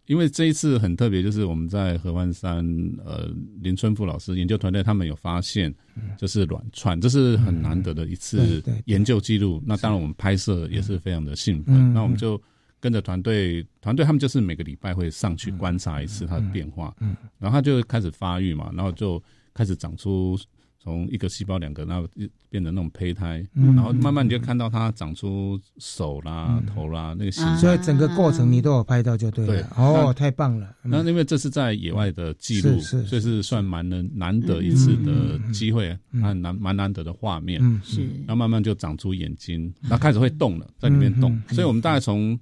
[0.06, 2.64] 因为这一次很特别，就是我们在合欢山，
[3.04, 3.28] 呃，
[3.60, 5.74] 林春富老师研究团队他们有发现，
[6.16, 9.60] 就是卵串，这是很难得的一次研究记录。
[9.66, 11.92] 那当然我们拍摄也是非常的兴奋。
[11.92, 12.40] 那我们就。
[12.86, 19.20] 跟着团队，团队他们就是每个礼拜会上去观察一次它的变化，嗯，然后它就开始发育嘛，然后就
[19.52, 20.38] 开始长出。
[20.78, 22.08] 从一个细胞两个，然后
[22.48, 29.68] 变成那种胚胎，然后慢慢你就看到它长出手啦、头啦那个形状，所以整个过程你都有拍到就对了。
[29.76, 30.76] 哦，太棒了！
[30.84, 37.60] 那因为这是在野外的记录，所以是算蛮难难得一次的机会，蛮难蛮难得的画面。
[37.82, 41.36] 是，然后慢慢就长出眼睛，然后开始会动了，在里面动。
[41.48, 42.38] 所以我们大概从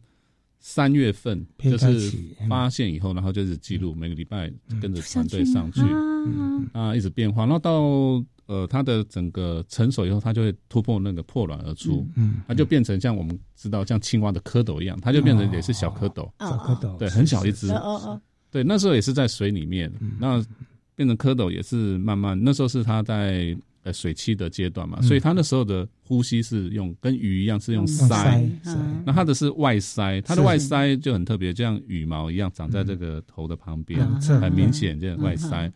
[0.66, 2.11] 三月份就是
[2.48, 4.50] 发现以后，然后就是记录每个礼拜
[4.81, 5.83] 跟着团队上去，
[6.72, 8.24] 啊，一直变化，然后到。
[8.46, 20.44] 呃，它的整个成熟以后，它就会突破那个破卵而出，嗯，它就变成像我们知道像青蛙的蝌蚪一样，它就变成也是小蝌蚪，小蝌蚪，对，很小一只，哦哦，对，那时候也是在水里面，那
[20.94, 28.51] 变成蝌蚪也是慢慢，那时候是它在呃水栖的阶段嘛，所以它那时候的呼吸是用跟鱼一样是用鳃，
[29.07, 35.73] 那它的是外鳃，它的外鳃就很特别，就像羽毛一样长在这个头的旁边，很明显这样外鳃，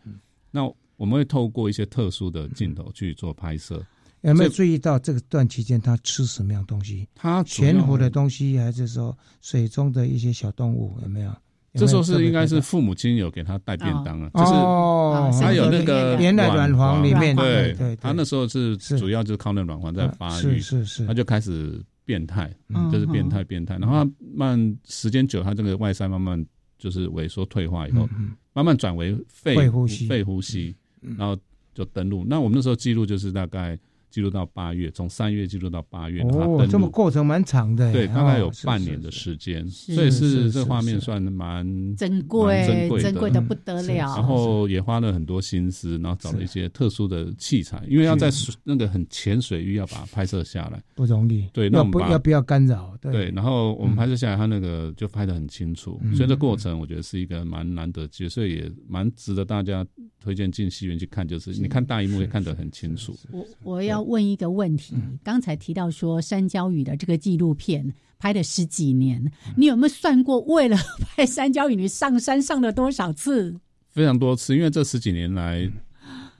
[0.51, 0.69] 那。
[0.99, 3.81] 我们会透过一些特殊的镜头去做拍摄。
[4.19, 7.07] 有没有注意到这个段期间它吃什么样东西？
[7.15, 10.99] 它全活的东西，还是说水中的一些小动物？
[11.01, 11.33] 有没有？
[11.73, 22.53] 这时候是应该是父母亲有给他带便当啊，就是他有那个原来卵黄里面，对对，他那时候是主要就是靠那卵黄在发育，是是，他就开始变态，
[22.91, 26.45] 就是变态变态，然后慢时间久，他这个外鳃慢慢
[26.77, 28.09] 就是萎缩退化以后，
[28.53, 30.75] 慢慢转为肺呼吸，肺呼吸。
[31.17, 31.33] 然后
[31.73, 44.15] 就登陆，那我们那时候记录就是大概记录到八月，从三月记录到八月，哦，这么过程蛮长的，对，大概有半年的时间，所以是这画面算蛮珍贵、珍贵、珍贵的不得了。
[44.15, 48.29] 然后也花了很多心思，然后找了一些特殊的器材，因为要在
[48.63, 51.47] 那个很浅水域要把它拍摄下来，不容易。
[51.53, 52.97] 对，那我们要不要干扰？
[53.01, 59.85] 对，然后我们拍摄下来，它那个就拍的很清楚，所以这过程我觉得是一个蛮难得所以也蛮值得大家。
[60.21, 63.15] 推荐进戏院去看，就是你看大荧幕也看得很清楚。
[63.31, 70.77] 我我要问一个问题，刚才提到说山椒鱼的这个纪录片拍了十几年，你有没有算过为了
[71.15, 73.59] 拍山椒鱼你上山上了多少次？
[73.89, 75.71] 非常多次，因为这十几年来。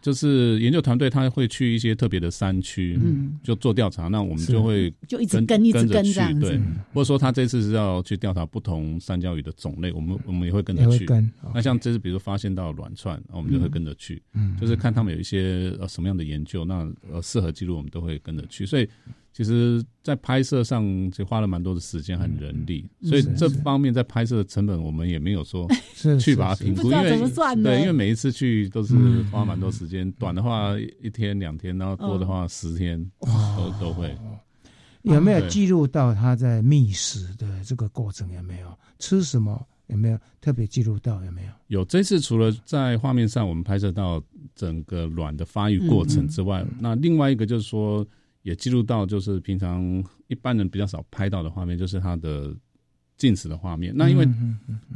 [0.01, 4.07] 就是研究团队，他会去一些特别的山区，嗯，就做调查。
[4.07, 6.59] 那我们就会就一直跟一直跟这样对，
[6.93, 11.05] 或者说他这次是要去调查不同三角鱼的种类，我们我们也会跟着去。
[11.53, 18.65] 那像这次，比如发现到卵串，我们就会跟着去，嗯，就是看他们有一些呃什么样的研究，那呃适合记录，我们都会跟着去。
[18.65, 18.88] 所以。
[19.39, 25.65] 其实，在拍摄上就花了蛮多的时间和人力，所以这方面在拍摄的成本，我们也没有说
[26.19, 27.10] 去把它评估，因为
[27.63, 28.97] 对，因为每一次去都是
[29.32, 34.13] 花蛮多时间，短的话一天两天，然后多的话十天都都会。
[35.04, 38.30] 有没有记录到他在觅食的这个过程？
[38.34, 39.65] 有没有吃什么？
[39.88, 41.23] 有没有特别记录到？
[41.23, 41.52] 有没有？
[41.67, 44.21] 有这次除了在画面上我们拍摄到
[44.54, 48.06] 整个卵的发育过程之外，那另外一个就是说。
[48.43, 52.56] 也记录到，就是平常一般人比较少拍到的画面，就是它的
[53.17, 53.93] 进食的画面。
[53.95, 54.28] 那因为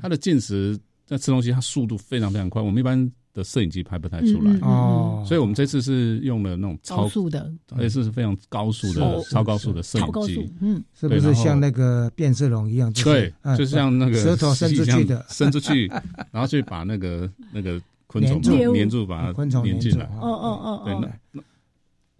[0.01, 5.23] 它的进食在吃东西，它速度非常非常快，我们一般的摄影机拍不太出来哦。
[5.27, 10.53] 所以我们这次是用了那种超速的，而且是非常高速的超高速的摄影机。
[10.61, 12.91] 嗯，是不是像那个变色龙一样？
[12.93, 15.87] 对，就像那个舌头伸出去的，伸出去，
[16.31, 20.05] 然后去把那个那个昆虫粘住，把它粘进来。
[20.05, 21.43] 哦哦哦，对，那那。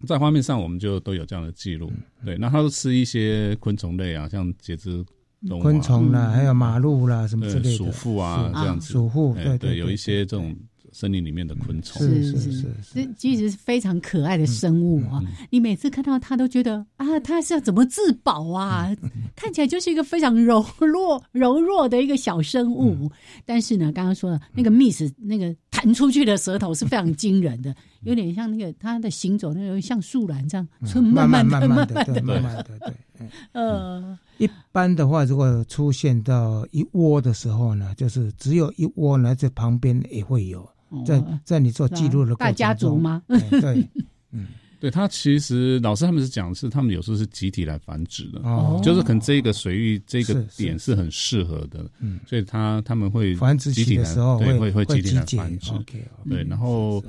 [0.06, 1.92] 在画面上，我们就都有这样的记录。
[2.26, 5.04] 对，那它都吃一些昆虫类啊，像节肢
[5.48, 8.92] 动物、昆虫啦，还有马路啦什么之类的，鼠妇啊这样子。
[8.94, 10.56] 鼠妇，对对，有一些这种。
[10.96, 15.20] 森林里面的昆虫是是是，这其实是非常可爱的生物啊！
[15.50, 18.96] 你每次看到它，都觉得啊，它是要怎么自保啊？
[19.36, 23.12] 看起来就是一个非常柔弱、柔弱的一个小生物。
[23.44, 30.68] 但是呢，刚刚说了那个 miss 那个弹出去的舌头是非常惊人的，有点像那个它的行走，那个像树懒这样，
[31.04, 33.28] 慢慢慢慢的， 对，慢慢的，对。
[33.54, 40.68] 呃，一般的话，如果出现到一窝的时候呢，就是只有一窝呢，在旁边也会有。
[41.08, 43.24] 在在你做记录的大家族吗？
[43.28, 43.84] 对，
[44.30, 44.46] 嗯，
[44.80, 57.04] 对他其实老师他们是讲是他们有时候是集体来繁殖的，哦，就是可能这个水域这个点是很适合的，嗯，所以他他们会繁殖集体的时候会会会集体来繁殖，OK，对，然后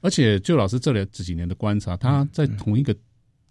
[0.00, 2.94] 而且就老师这里这几年的观察，他在同一个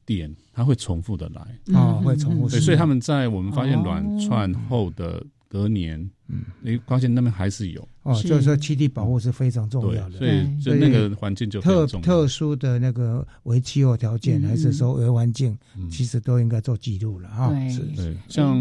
[0.06, 5.26] 点他会重复的来，哦，会重复，对，所以他们在我们发现卵串后的。
[5.50, 7.88] 隔年，嗯，你发现那边还是有。
[8.04, 15.58] 哦，就是说基地保护是非常重要的，所以就那个环境就特特殊的那个为气候条件，还是说为环境，
[15.90, 17.70] 其实都应该做记录了哈。
[17.70, 18.58] 是，对，像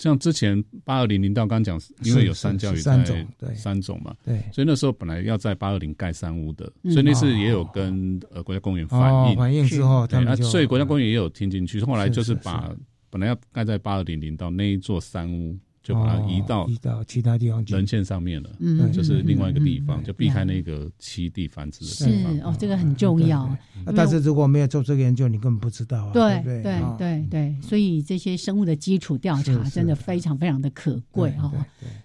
[0.00, 3.54] 像之前八二零零道刚讲，因为有三教育三种，对。
[3.54, 12.74] 三种嘛，对，所以那时候本来要在八二零盖三屋的，所以那次也有跟呃国家公园反映，反映之后，对，所以国家公园也有听进去，后来就是把
[13.10, 15.54] 本来要盖在八二零零道那一座三屋。
[15.90, 22.32] 就把它移到移到其他地方人线上面了，嗯，就是另外一个地方，就避开那个栖地繁殖的地方。
[22.34, 23.56] 是哦，这个很重要。
[23.96, 26.12] 但是如果没有做这个研究，你根本不知道啊。
[26.12, 26.62] 对对
[26.96, 31.52] 对对，所以这些生物的基础调查真的非常非常的可贵哈。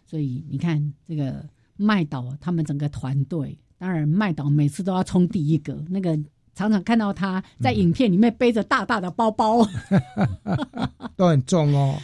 [0.05, 1.45] 所以你看这个
[1.77, 6.17] 麦岛，他们整个团队，当然麦岛每次都要冲第一个，那个
[6.55, 9.67] 常常看到他在影片里面背着大大的包包，
[11.15, 11.99] 都很重哦。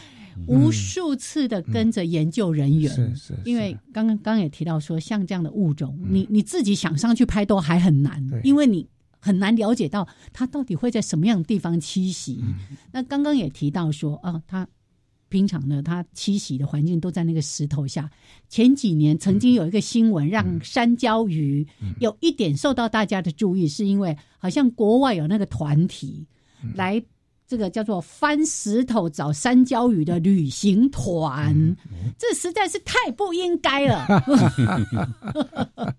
[0.46, 12.42] 无数次的跟着研究人员，是是，因为刚刚刚也提到说，像这样的物种，你你自己想上去拍都还很难，因为你很难了解到它到底会在什么样的地方栖息。
[12.92, 14.66] 那刚刚也提到说，啊，它
[15.28, 18.10] 平常呢，它栖息的环境都在那个石头下。
[18.48, 21.66] 前几年曾经有一个新闻，让山椒鱼
[22.00, 26.26] 有一点受到大家的注意，是因为好像国外有那个团体
[26.74, 27.02] 来。
[27.52, 31.76] 这个叫做翻石头找山椒鱼的旅行团，
[32.16, 34.06] 这实在是太不应该了。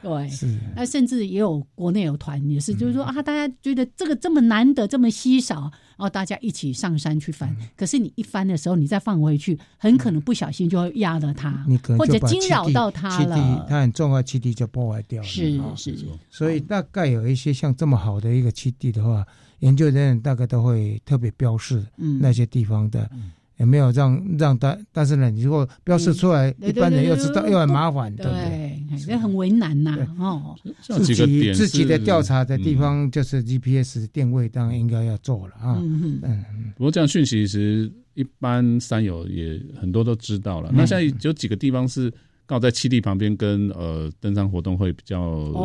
[0.00, 0.30] 对，
[0.76, 7.52] 那甚至也有国内有团也是，就是说啊，大家觉得这个这么难得，这么稀少，然后大家一起上山去翻。
[7.76, 11.66] 可是你一翻的时候，你再放回去，很可能不小心就会压了它，
[11.98, 13.66] 或者惊扰到它了。
[13.68, 15.26] 它很重要，基地就破坏掉了。
[15.26, 15.96] 是是，
[16.30, 19.26] 所以大概有一些像这么好的一个基地的话。
[19.60, 21.84] 研究人员大概都会特别标示
[22.20, 23.08] 那些地方的，
[23.56, 24.76] 有没有让让大？
[24.92, 28.82] 但是呢，你如果标示出来，一般人又知道又很麻烦，对不对？
[29.08, 29.96] 也很为难呐。
[30.18, 35.78] 哦，自己自己的调查的地方就是 GPS 定位，当然应该要做了啊。
[35.82, 36.44] 嗯嗯。
[36.76, 40.70] 不过这样讯息其实一般山友也很多都知道了。
[40.72, 42.12] 那现在有几个地方是。
[42.46, 45.18] 刚好在七地旁边，跟呃登山活动会比较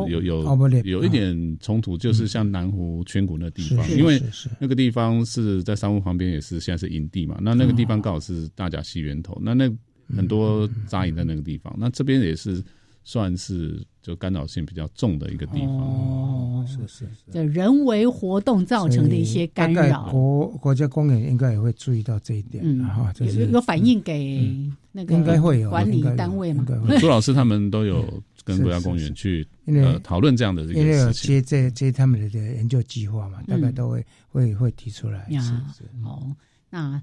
[0.10, 0.44] 有有
[0.84, 4.22] 有一点冲突，就是像南湖圈谷那地方，因为
[4.60, 7.38] 那个地方是在山屋旁边，也是现在是营地嘛。
[7.42, 9.72] 那那个地方刚好是大甲溪源头，那那
[10.16, 12.64] 很多扎营在那个地方，那这边也是
[13.04, 13.82] 算是。
[14.02, 24.50] 就干扰性比较重的一个地方哦，是是是，就人为活动造成的一些干扰，国国家公园应该也会注意到这一点哈，有有反映给
[24.92, 26.66] 那个应该会有管理单位嘛？
[27.00, 28.04] 朱老师他们都有
[28.44, 35.28] 跟国家公园去呃讨论这样的这个事情，接这接他们的研究计划嘛，大概都会会会提出来。
[35.30, 36.36] 是是哦，
[36.70, 37.02] 那。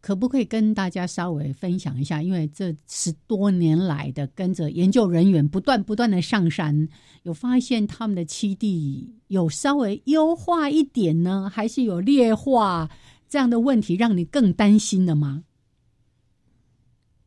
[0.00, 2.22] 可不可以跟大家稍微分享一下？
[2.22, 6.88] 因为这十多年来的跟着研究人员不断不断的上山，
[7.22, 12.88] 有发现他们的栖地有稍微优化一点呢，还是有劣化
[13.28, 15.44] 这样的问题，让你更担心的吗？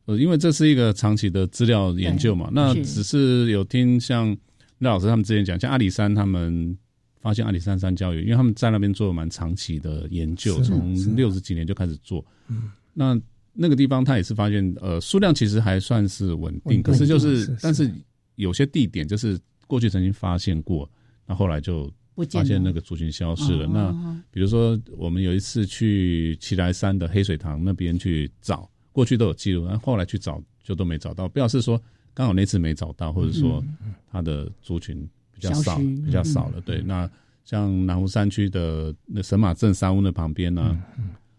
[0.06, 4.36] 呃，因为这是一个长期的资料研究嘛，那只是有听像
[4.78, 6.76] 赖老师他们之前讲，像阿里山他们。
[7.24, 12.22] 发现阿里山山教育，因为他们在那边做了蛮长期的研究，从六十几年就开始做。
[12.48, 13.18] 嗯，那
[13.54, 17.90] 那个地方他也是发现，呃，数量其实还算是稳定，可是就是，但是
[18.34, 20.86] 有些地点就是过去曾经发现过，
[21.26, 21.90] 那后来就
[22.30, 23.66] 发现那个族群消失了。
[23.66, 23.90] 那
[24.30, 31.80] 比如说我们有一次去奇来山的黑水塘那边去找，过去都有记录，然后后来去找就都没找到，表示说
[32.12, 33.64] 刚好那次没找到，或者说
[34.12, 35.08] 它的族群。
[35.34, 36.60] 比较少，比较少了。
[36.60, 37.10] 对，那
[37.44, 40.82] 像南湖山区的那神马镇山屋那旁边呢，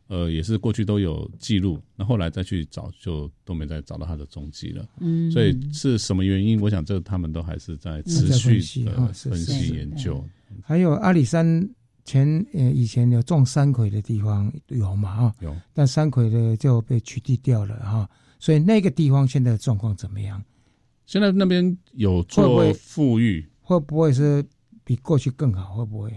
[0.07, 4.87] 呃，也是过去都有记录，那后来再去找，就都没再找到他的踪迹了。
[4.99, 6.61] 嗯，所以是什么原因？
[6.61, 10.23] 我想这他们都还是在持续的分析研究。
[10.63, 11.67] 还有阿里山
[12.03, 15.15] 前呃以前有种山葵的地方有嘛？
[15.15, 18.07] 哈，有，但山葵的就被取缔掉了哈。
[18.37, 20.39] 所以那个地方现在的状况怎么样？
[21.07, 23.43] 现在那边有做富裕。
[23.66, 24.45] 会不会是
[24.84, 25.74] 比过去更好？
[25.74, 26.13] 会不会？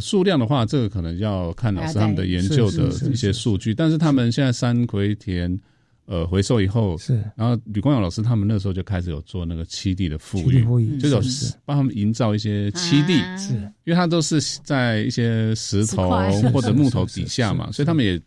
[0.00, 3.74] 数量的话，这个可能要看老师他们的研究的一些数据。
[3.74, 5.58] 但是他们现在山葵田
[6.06, 13.54] 呃回收以后，是然后吕光耀老师他们那时候就开始有做那个七地的富裕，就是帮他们营造一些七地，是
[13.84, 16.08] 因为它都是在一些石头
[16.52, 18.20] 或者木头底下嘛，所以他们也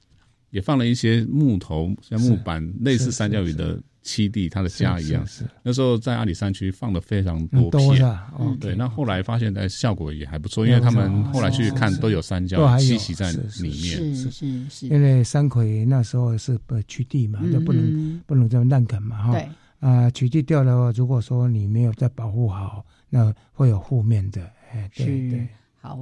[0.52, 3.82] 也放了一些木头，像木板，类似三角鱼的。
[4.02, 8.00] 栖地它的家一样，是那时候在阿里山区放了非常多片，
[8.60, 8.74] 对。
[8.74, 13.30] 那后来发现，哎，效果也还不错，因为他们后来去看都有山椒栖息在
[13.62, 14.88] 里面，是是是。
[14.88, 19.32] 因为山葵那时候是不取缔嘛，就不能不能这样滥垦嘛，哈。
[19.34, 19.48] 对。
[19.82, 24.42] 啊，取缔掉的话，如果说你没有再保护好，那会有负面的。
[24.72, 25.48] 哎，对对。
[25.82, 26.00] 好，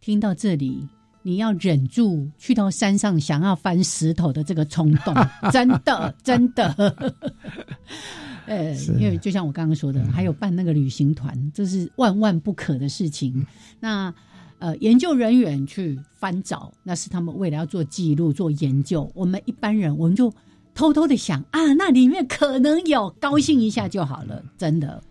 [0.00, 0.88] 听到这里。
[1.26, 5.12] 你要忍住去到山上想要翻石头的这个冲动，
[5.50, 6.72] 真 的真的。
[8.46, 13.44] 呃，因为就像我刚刚说的，还有办那个旅行团，这是万万不可的事情。
[13.80, 14.14] 那
[14.60, 19.10] 呃，研究人员去翻找，那是他们为了要做记录、做研究。
[19.12, 20.32] 我们一般人，我们就
[20.76, 24.40] 偷偷的想啊，那里面可能有，高兴一下就好了。
[24.56, 25.02] 真的，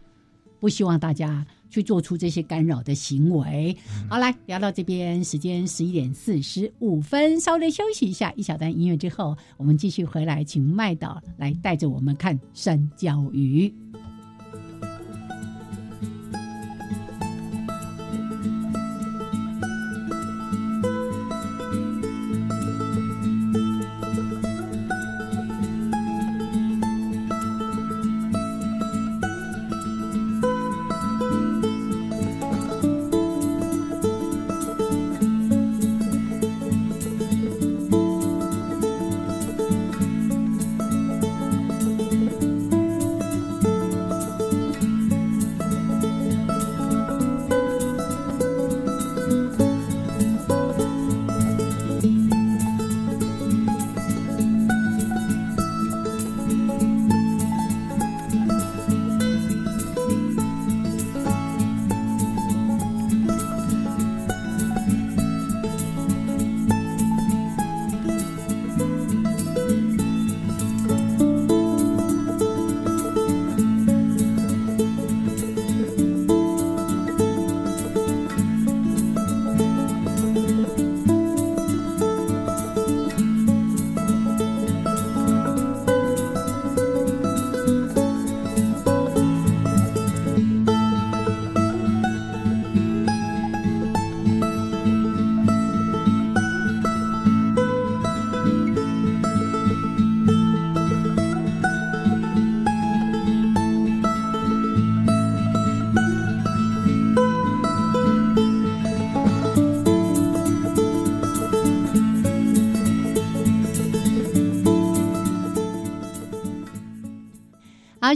[0.61, 1.45] 不希望大家。
[1.69, 3.75] 去做出这些干扰的行为。
[4.09, 13.73] 好，来聊到这边，时间十一点四十五分，稍微休息一下，一小段音乐之后，我们继续回来，请麦导来带着我们看山椒鱼。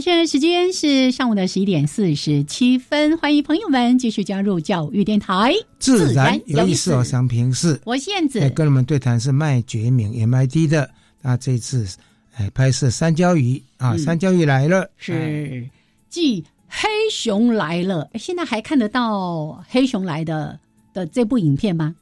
[0.00, 5.52] 现在时间是上午的十一点四十七分，欢迎朋友们继续加入教育电台。
[5.78, 7.78] 自然有意思哦，想平视。
[7.84, 10.90] 我燕子跟我们对谈是麦觉明 MID 的。
[11.20, 11.86] 那这次
[12.34, 15.68] 哎拍摄三焦鱼啊，三焦鱼来了，是
[16.08, 18.08] 继黑熊来了。
[18.14, 20.58] 现在还看得到黑熊来的
[20.94, 21.94] 的这部影片吗？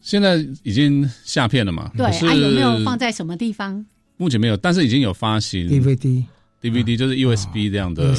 [0.00, 1.90] 现在已经下片了嘛？
[1.94, 3.84] 对，还有没有放在什么地方？
[4.16, 6.24] 目前没有，但是已经有发行 DVD。
[6.62, 8.14] DVD 就是 USB 这样的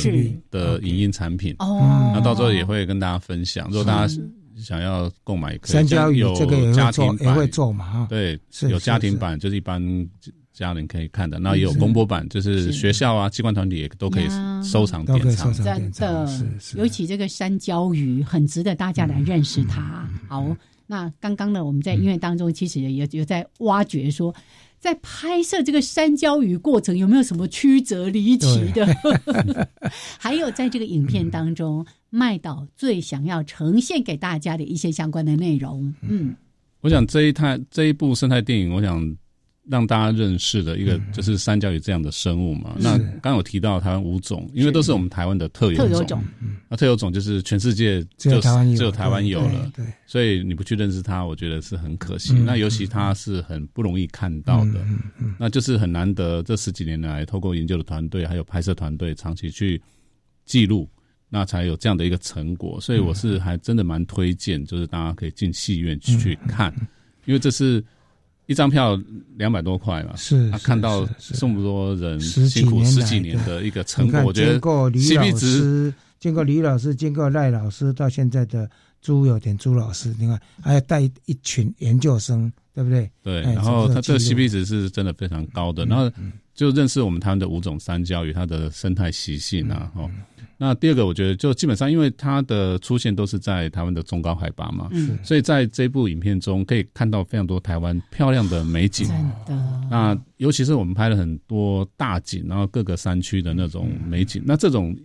[0.52, 1.56] 的影音产品。
[1.60, 3.68] 哦，那到时候也会跟大家分享。
[3.70, 4.14] 如果大家
[4.58, 8.08] 想要购买，三焦有这个家庭也会做嘛哈？
[8.10, 8.38] 对，
[8.70, 9.82] 有家庭版就是一般
[10.52, 14.28] 家人可以看的，那也有公播版，就是学校啊、机关团体也都可以
[14.62, 15.52] 收藏典藏。
[15.54, 16.30] 真的，
[16.76, 20.08] 尤其这个山椒鱼很值得大家来认识它。
[20.28, 24.36] 好，那刚刚呢，我们在音乐当中其实也有在挖掘说。
[24.84, 28.86] 在拍摄这个山椒鱼过程，有没有什么曲折离奇的？
[30.20, 35.94] 还有在这个影片当中，麦导最想要呈现给大家的一些相关的内容。
[36.02, 36.36] 嗯，
[36.82, 39.16] 我想这一台这一部生态电影，我想。
[39.70, 42.76] 让大家认识的一个就是三角鱼这样的生物嘛。
[42.78, 46.22] 那刚有提到台湾五种，因为都是我们台湾的特有种。
[46.68, 49.72] 那特有种就是全世界只有台湾有，只有台湾有了。
[49.74, 52.34] 对，所以你不去认识它，我觉得是很可惜。
[52.34, 54.86] 那尤其它是很不容易看到的，
[55.39, 56.43] 那就是很难得。
[56.43, 59.82] 这十几年来，透过研究的团队还有拍摄团队长期去
[60.43, 60.89] 记录，
[61.30, 62.82] 那才有这样的一个成果。
[62.82, 66.74] 所以我是还真的蛮推荐，就是大家可以进戏院去看，
[67.24, 67.82] 因为这是。
[68.46, 69.00] 一张票
[69.38, 78.70] 两百多块嘛，是他看到这么多人辛苦十几年的一个成果，我觉得 CP 值，经过李老师，经过赖老师，到现在的
[79.02, 83.10] 朱有田朱老师，你看还要带一群研究生，对不对？
[83.22, 86.12] 对，然后他这个 CP 值是真的非常高的，然后
[86.54, 90.10] 就认识我们台湾的五种山椒与它的生态习性啊，哦。
[90.66, 99.05] 那第二个，我觉得就基本上，因为它的出现都是在台湾的中高海拔嘛，嗯，所以在这部影片中可以看到非常多台湾漂亮的美景。
[99.09, 99.82] 真的。
[99.91, 104.41] 那尤其是我们拍了很多大景，然后各个山区的那种美景。
[104.45, 104.95] 那这种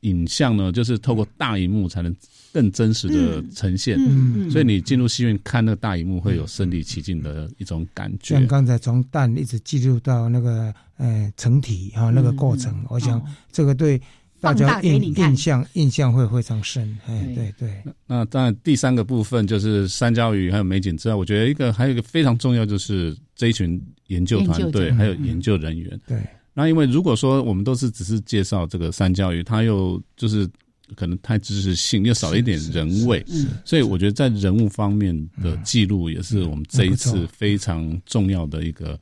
[0.00, 2.14] 影像呢，就是透过大荧幕才能
[2.52, 3.96] 更真实的呈现。
[3.98, 4.50] 嗯嗯。
[4.50, 8.34] 所以你进入戏院看那个大荧幕，会有身临其境的一种感觉。
[8.34, 13.18] 像刚才从蛋一直记录到那个呃成体哈那个过程，我想
[13.50, 13.98] 这个对。
[14.40, 16.96] 大家印印象印象会非常深。
[17.06, 17.82] 哎，对对。
[18.06, 26.00] 那当然，第三个部分就是山椒鱼还有美景之外，我觉得一个还有一个非常重要，就是这一群研究团队还有研究人员。
[26.06, 26.18] 对。
[26.52, 30.48] 那因为如果说我们都是只是介绍这个山椒鱼，它又就是
[30.94, 33.22] 可能太知识性，又少了一点人味，
[33.64, 38.98] 所以我觉得在人物方面的记录也是我们这一次非常重要的一个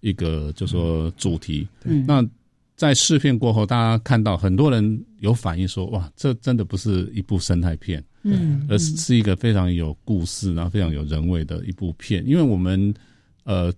[0.00, 1.68] 一个，就说主题。
[2.06, 2.26] 那
[2.76, 12.92] 在试片过后，大家看到很多人有反应说：“哇，这真的不是一部生态片，嗯，而是是一个非常有故事，然后非常有人味的一部片。”因为我们
[13.44, 13.72] 呃。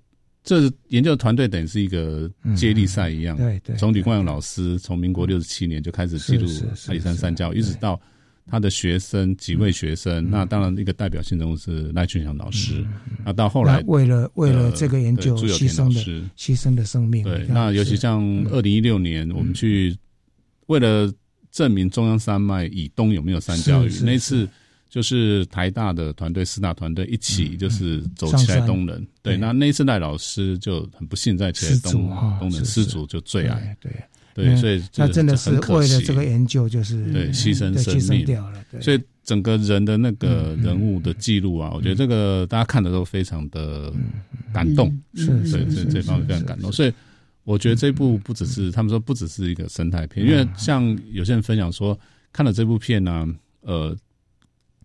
[0.49, 3.75] 这研究团队等于是一个接力赛一样，对对。
[3.75, 6.47] 从李冠勇老师从民国六十七年就开始记录
[6.87, 8.01] 阿里山山教，一直到
[8.49, 12.87] 他的学生几位学生，那当然一个代表性人物是赖俊祥老师，
[13.25, 16.01] 那到后来为了为了这个研究牺牲的
[16.37, 17.47] 牺牲的生命，对。
[17.49, 19.97] 那尤其像二零一六年我们去
[20.67, 21.13] 为了
[21.51, 24.49] 证明中央山脉以东有没有三教育那次。
[24.89, 33.93] 就是台大的团队，四大团队一起就是走起来东人，对，那那次赖老师就很不幸在起来东东人失足就坠崖，对
[34.37, 38.25] 对，所以他真的是为了这个研究就是对牺牲生命。
[38.25, 43.93] 掉了，所以整个人的那个人物的记录啊，我觉得这个大家看的都非常的
[44.53, 46.93] 感动，是是这这方面非常感动，所以
[47.45, 51.99] 我觉得这部不只是他们说不只是一个生态片，因为像有些人分享说
[52.33, 53.27] 看了这部片呢，
[53.63, 53.97] 呃。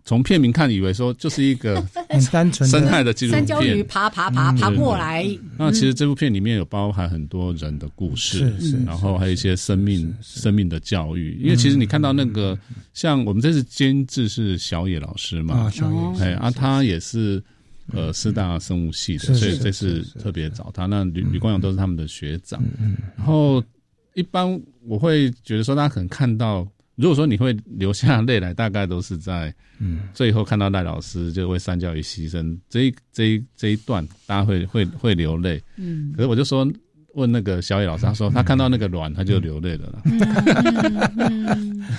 [0.03, 1.79] 从片名看，以为说就是一个
[2.09, 5.25] 很单纯生态的纪录片，三焦鱼爬爬爬爬过来。
[5.57, 8.51] 那其实这部片里面有包含很多人的故事，
[8.85, 11.39] 然后还有一些生命生命的教育。
[11.41, 12.57] 因为其实你看到那个，
[12.93, 17.41] 像我们这次监制是小野老师嘛，小野，哎啊，他也是
[17.93, 20.87] 呃师大生物系的，所以这次特别找他。
[20.87, 22.61] 那吕吕光阳都是他们的学长。
[23.15, 23.63] 然后
[24.15, 26.67] 一般我会觉得说，大家可能看到。
[26.95, 35.61] 如果说你会流下泪来，大概都是在嗯最后看到赖老师就为三教育牺牲这一这一这一段，大家会会会流泪。
[35.77, 36.67] 嗯，可是我就说。
[37.13, 40.01] 问那个小野老师，他说他看到那个卵，他就流泪了了。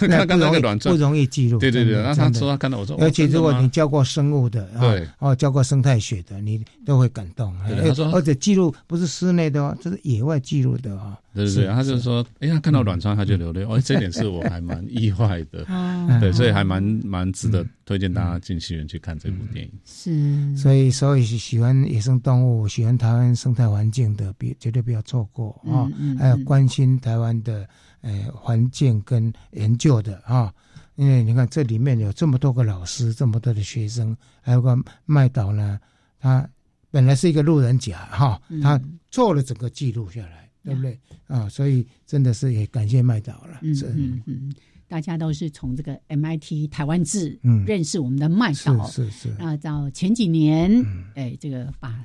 [0.09, 1.59] 看到那个卵不容易记录。
[1.59, 7.55] 对对对，然后他说他看到我说，而且如果你教过生物的，对哦，教过生态学的，你都会感动。
[7.59, 11.15] 他说，而且记录不是室内的哦，这是野外记录的哦。
[11.35, 13.63] 对对对，他就是说，哎，呀看到卵巢他就流泪。
[13.65, 15.67] 哦，这点是我还蛮意外的。
[16.19, 19.73] 对，所以还蛮蛮值得推荐大家进戏院去看这部电影。
[19.85, 25.03] 是，所以所以喜欢野生动物、喜欢台湾生态环境的，别绝对不要。
[25.03, 27.69] 错过啊，还有关心台湾的
[28.03, 30.55] 呃环境跟研究的啊，
[30.95, 35.81] 因为你看这里面有这么多个老师，这么多的学生，还有个麦岛呢，
[36.21, 36.49] 他
[36.93, 38.81] 本来是一个路人甲哈，他
[39.11, 41.49] 做了整个记录下来，对不对啊？
[41.49, 43.59] 所以真的是也感谢麦导了。
[43.63, 44.55] 嗯嗯，
[44.89, 50.85] 大家都是从这个 MIT 台湾志认识我们的麦导，是是，然后到前几年，
[51.15, 52.05] 哎，这个把。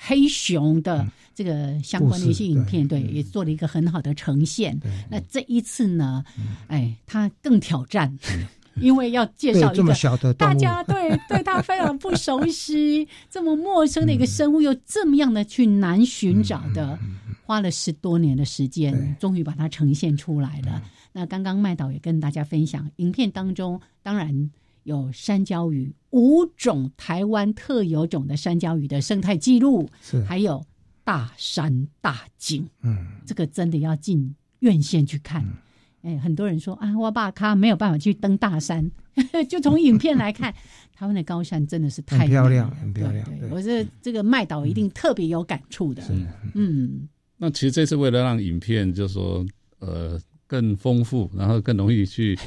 [0.00, 4.76] 黑熊的这个相关的一些影片，对，也做了一个很好的呈现。
[5.08, 6.24] 那这一次呢，
[6.66, 8.12] 哎，他更挑战，
[8.80, 16.98] 因为要介绍一个大家对对他非常不熟悉、这么陌生的一个生物，又这么样的去难寻找的，
[17.46, 20.82] 花了十多年的时间，终于把它呈现出来了。
[21.12, 24.50] 那刚刚麦导也跟大家分享，影片当中当然。
[24.86, 30.64] 有山椒鱼五种台湾特有种的山椒鱼的生态记录，是还有
[31.02, 35.44] 大山大景，嗯，这个真的要进院线去看。
[36.02, 38.88] 哎，很多人说啊，我爸他没有办法去登大山，
[39.50, 40.54] 就从影片来看，
[40.94, 43.28] 台湾的高山真的是太漂亮，很漂亮。
[43.50, 46.04] 我这这个麦导一定特别有感触的。
[46.54, 47.08] 嗯，
[47.38, 49.44] 那其实这次为了让影片就是说
[49.78, 52.38] 呃更丰富，然后更容易去。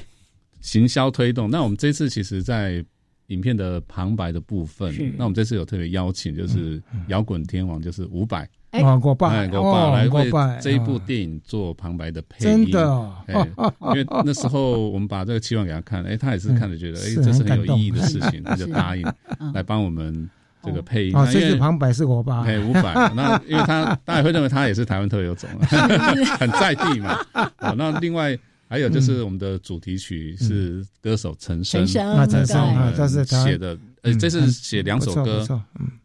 [0.62, 2.84] 行销推动，那我们这次其实，在
[3.28, 10.30] 影片的旁白的部分，那我们这次有特别邀请，就是摇滚天王，就是伍佰，哎，我爸，我爸来为
[10.62, 19.14] 这一部电影做旁白的配音，真的，因为那时候我们把这个期望给他看，哎，他也是看着觉得，哎，这是很有意义的事情，他就答应
[19.56, 20.30] 来帮我们
[20.64, 21.16] 这个配音。
[21.16, 25.50] 哦，这是旁白是我吧，哎，伍佰， 那因为他大家会认为他也是台湾特有种，
[26.40, 27.18] 很在地嘛。
[27.60, 28.38] 哦，那另外。
[28.72, 31.82] 还有就是我们的主题曲是歌手陈升，
[32.16, 35.44] 啊，陈升啊，这是写的，呃，这是写两首歌，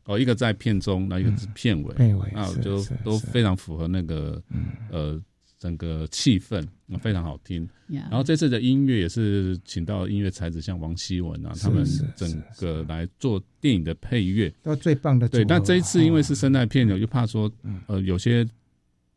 [0.06, 4.42] 哦，一个在片中，那一个是片尾，片尾，那就都非常符合那个
[4.90, 5.20] 呃
[5.64, 6.62] 整个气氛，
[7.00, 7.66] 非常好听。
[7.88, 15.26] 然后这次的音乐也是请到音乐才子，像王希文啊，他们整个来做电影的配乐，都最棒的。
[15.28, 17.50] 对，但这一次因为是生态片，我就怕说
[17.86, 18.46] 呃有些。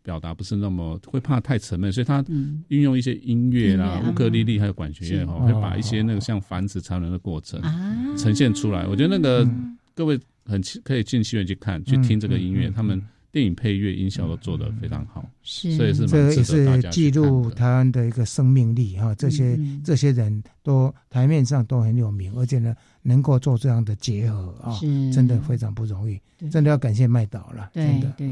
[0.04, 2.24] 表达不是那么会怕太沉闷，所以他
[2.70, 7.62] 运用一些音乐啦、乌克丽丽还有管弦乐哈，会把一些那个像繁殖产卵的过程
[8.18, 8.88] 呈现出来。
[8.88, 9.46] 我觉得那个
[9.94, 13.06] 各位很可以进戏院去看，去听这个音乐，他们。
[13.32, 19.14] 电影配乐、音效都做得非常好，是，所以是这也是记录台湾的一个生命力哈。
[19.16, 24.80] 这些这些人都台面上都很有名，而且呢，能够做这样的结合啊，
[25.14, 26.20] 真的非常不容易，
[26.50, 27.70] 真的要感谢麦导了。
[27.74, 28.32] 真的，对。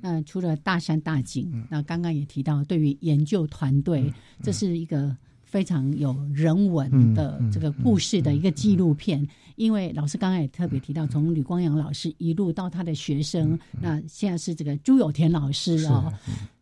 [0.00, 4.12] 那除了大山大景，那刚刚也提到，对于研究团队，
[4.42, 5.16] 这是一个。
[5.48, 9.26] 非常有人文的这个故事的一个纪录片，
[9.56, 16.12] 因为老师刚才也特别提到，从吕光阳老师一路到他的学生，那现在是这个朱有田老师哦，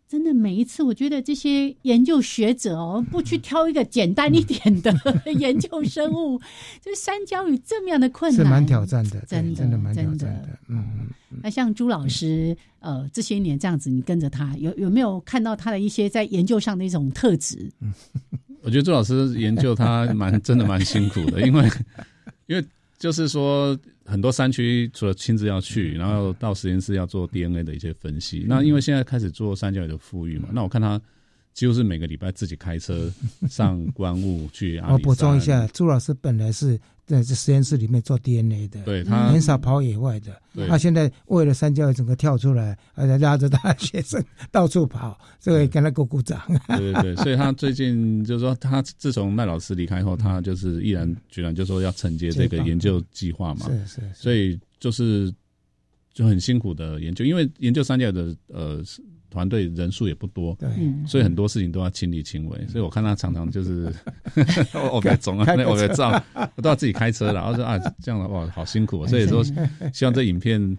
[0.09, 4.95] 真的每一次我觉得这些研究学者哦，不去挑一个简单一点的
[5.37, 6.41] 研究生物，
[6.81, 10.59] 就三焦鱼这么样的困难，是蛮挑战的，真的真的蛮挑战的。
[10.69, 11.09] 嗯，
[11.43, 17.69] 那像朱老师，呃，这些年这样子，你跟着他，有有没有看到他的一些在研究上的一种特质？
[18.67, 21.71] 我觉得朱老师研究他蛮真的蛮辛苦的， 因为
[22.49, 22.65] 因为
[22.99, 28.45] 就是说很多山区除了亲自要去，然后到实验室要做 DNA 的一些分析。
[28.49, 31.01] 那因为现在开始做山教育的富裕嘛，那我看他。
[31.57, 33.11] 几乎是每个礼拜自己开车
[33.49, 34.79] 上关务去。
[34.91, 40.39] 我补充一下，朱老师本来是在这实验室里面做 DNA 的，对他很少跑野外的。
[40.69, 46.39] 他现在为了三教整个跳出来，而且拉着大学生到处跑，这个跟他鼓鼓掌。
[46.69, 53.67] 对对对， 所以他最近就是说，他自从赖老师离开后，他就是毅然决然就说要承接这个研究计划嘛。
[53.71, 54.01] 是是。
[54.13, 55.33] 所以就是
[56.13, 58.83] 就很辛苦的研究，因为研究三教的呃。
[59.37, 60.69] 团队人数也不多，对，
[61.07, 62.67] 所以很多事情都要亲力亲为。
[62.69, 63.93] 所以我看他常常就是
[64.91, 66.11] 我别总啊，我别照，
[66.55, 67.35] 我都要自己开车了。
[67.35, 69.07] 然后说啊，这样的哇，好辛苦。
[69.07, 69.45] 所以说，
[69.93, 70.79] 希望这影片。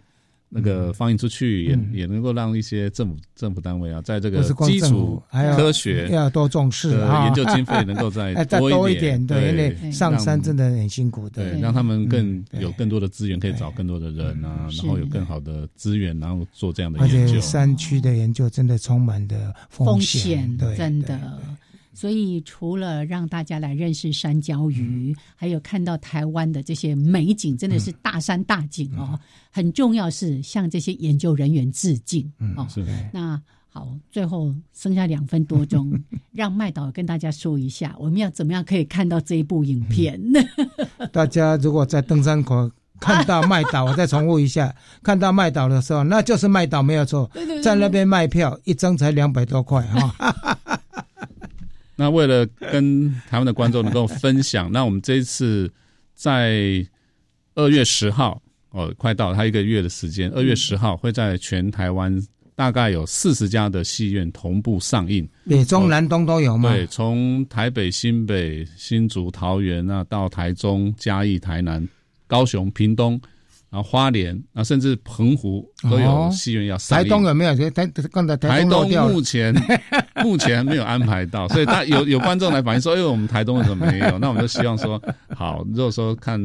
[0.49, 5.21] 那个放映出去也也能够让一些政府政府单位啊，在这个基础
[5.55, 17.39] 科学要多重视啊，研究经费能够再 多一点，对，因为上山真的很辛苦的，对，让他们更有更多的资源，可以找更多的人啊，然后有更好的资源，然后做这样的研究。
[17.41, 21.19] 山区的研究真的充满的风险，对，真的。
[21.97, 29.19] 所以，除了让大家来认识山椒鱼，还有看到台湾的这些美景，真的是大山大景哦。
[29.49, 32.67] 很重要是向这些研究人员致敬哦。
[32.69, 32.85] 是。
[33.11, 35.91] 那好，最后剩下两分多钟，
[36.31, 40.21] 让麦导跟大家说一下，我们要怎么样可以看到这一部影片？
[41.11, 42.69] 大家如果在登山口
[42.99, 44.71] 看到麦导，我再重复一下，
[45.01, 47.27] 看到麦导的时候，那就是麦导没有错，
[47.63, 50.59] 在那边卖票，一张才两百多块哈。
[51.97, 55.69] 那为了跟台湾的观众能够分享， 那我们这一次
[56.13, 56.85] 在
[57.55, 62.17] 二月十号哦，快到他一个月的时间，二月十号会在全台湾
[62.55, 66.71] 大概有四十家的戏院同步上映，北中南东都有吗？
[66.71, 71.87] 对，从台北、新北、新竹、桃园那到台中、嘉义、台南、
[72.27, 73.19] 高雄、屏东。
[73.69, 77.55] 然后花莲啊，甚至澎湖都有戏院要上台东有没有？
[77.71, 79.53] 台刚才台东目前
[80.23, 85.01] 目前没有安排到，所以他有有观众来反映说：“哎，我们台东为什么没有？”那我们就希望说，
[85.35, 86.39] 好，如果说看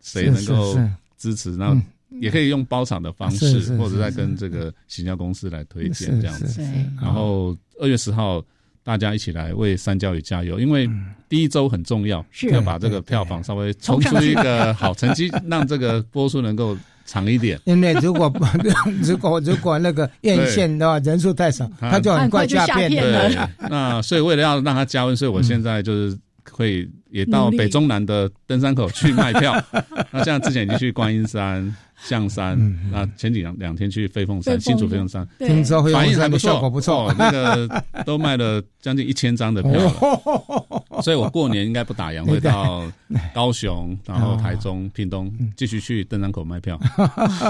[0.00, 0.78] 谁能够
[1.18, 1.76] 支持，那
[2.20, 6.62] 也可以用包场的方式，或者再跟这个行销公司来推荐这样子。
[7.00, 8.42] 然后二月十号。
[8.84, 10.88] 大家一起来为三教育加油，因为
[11.28, 17.58] 第一周很重要，要把这个票房稍微冲出一个好成绩， 让这个播出能够长一点。
[17.64, 18.32] 因为如果
[19.02, 23.50] 如果如果那个院线的话人数太少，他就很快下片了。
[23.70, 26.18] 那所以为了要让他加温，所以我现在就是
[26.50, 29.54] 会也到北中南的登山口去卖票。
[30.10, 31.74] 那像之前已经去观音山。
[32.04, 32.58] 象山，
[32.90, 42.82] 那前几两两天去飞凤山，新竹飞凤山，听说反应还不错，效果不错，那个都卖了将近一千张的票了，所以我过年应该不打烊，会到
[43.32, 46.76] 高雄，然后台中、屏东继续去登山口卖票，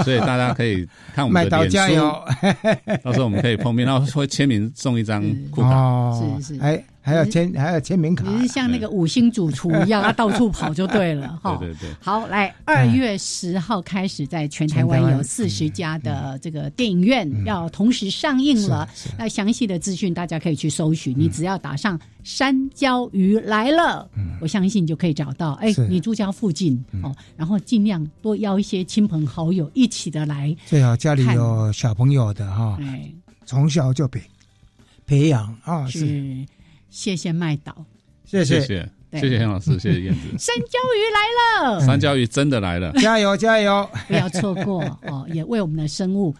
[0.03, 1.95] 所以大家可以看我们的脸书，
[3.03, 6.83] 到时候我们可以碰面，然后会签名送一张酷卡，是是，哎。
[7.05, 11.57] 还要签还要签名卡，你是像那个五星主厨一样， 他到处跑就对了 哈。
[11.59, 11.89] 对对对。
[11.99, 18.87] 好，来二月十号开始，在全台湾有四十家的这个电影院要同时上映了。
[19.17, 25.51] 那详细的资讯大家可以去搜寻，你只要打上“山椒鱼来了”，我相信你就可以找到。
[25.55, 30.55] 哎，你住家附近哦，然后尽量多邀一些亲朋好友一起的来。
[30.65, 32.79] 最好家里有小朋友的哈，
[33.45, 34.21] 从小就培
[35.05, 36.45] 培养啊是。
[36.93, 37.75] 谢谢麦导。
[38.23, 38.61] 谢谢。
[38.61, 38.89] 谢谢。
[39.19, 40.37] 谢谢老师 谢谢燕子。
[40.37, 41.79] 三椒鱼来了。
[41.81, 42.91] 三椒鱼真的来了。
[42.93, 43.87] 加油加油。
[44.07, 46.33] 不要错过哦也为我们的生物。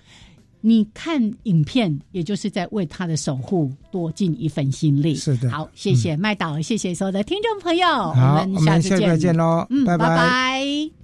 [0.62, 5.16] 你看影片也就是在为他的守护多尽一份心力。
[5.16, 5.50] 是的。
[5.50, 9.10] 好谢谢麦导谢谢所有的听众朋友我们下次见。
[9.10, 11.03] 再见喽嗯拜拜。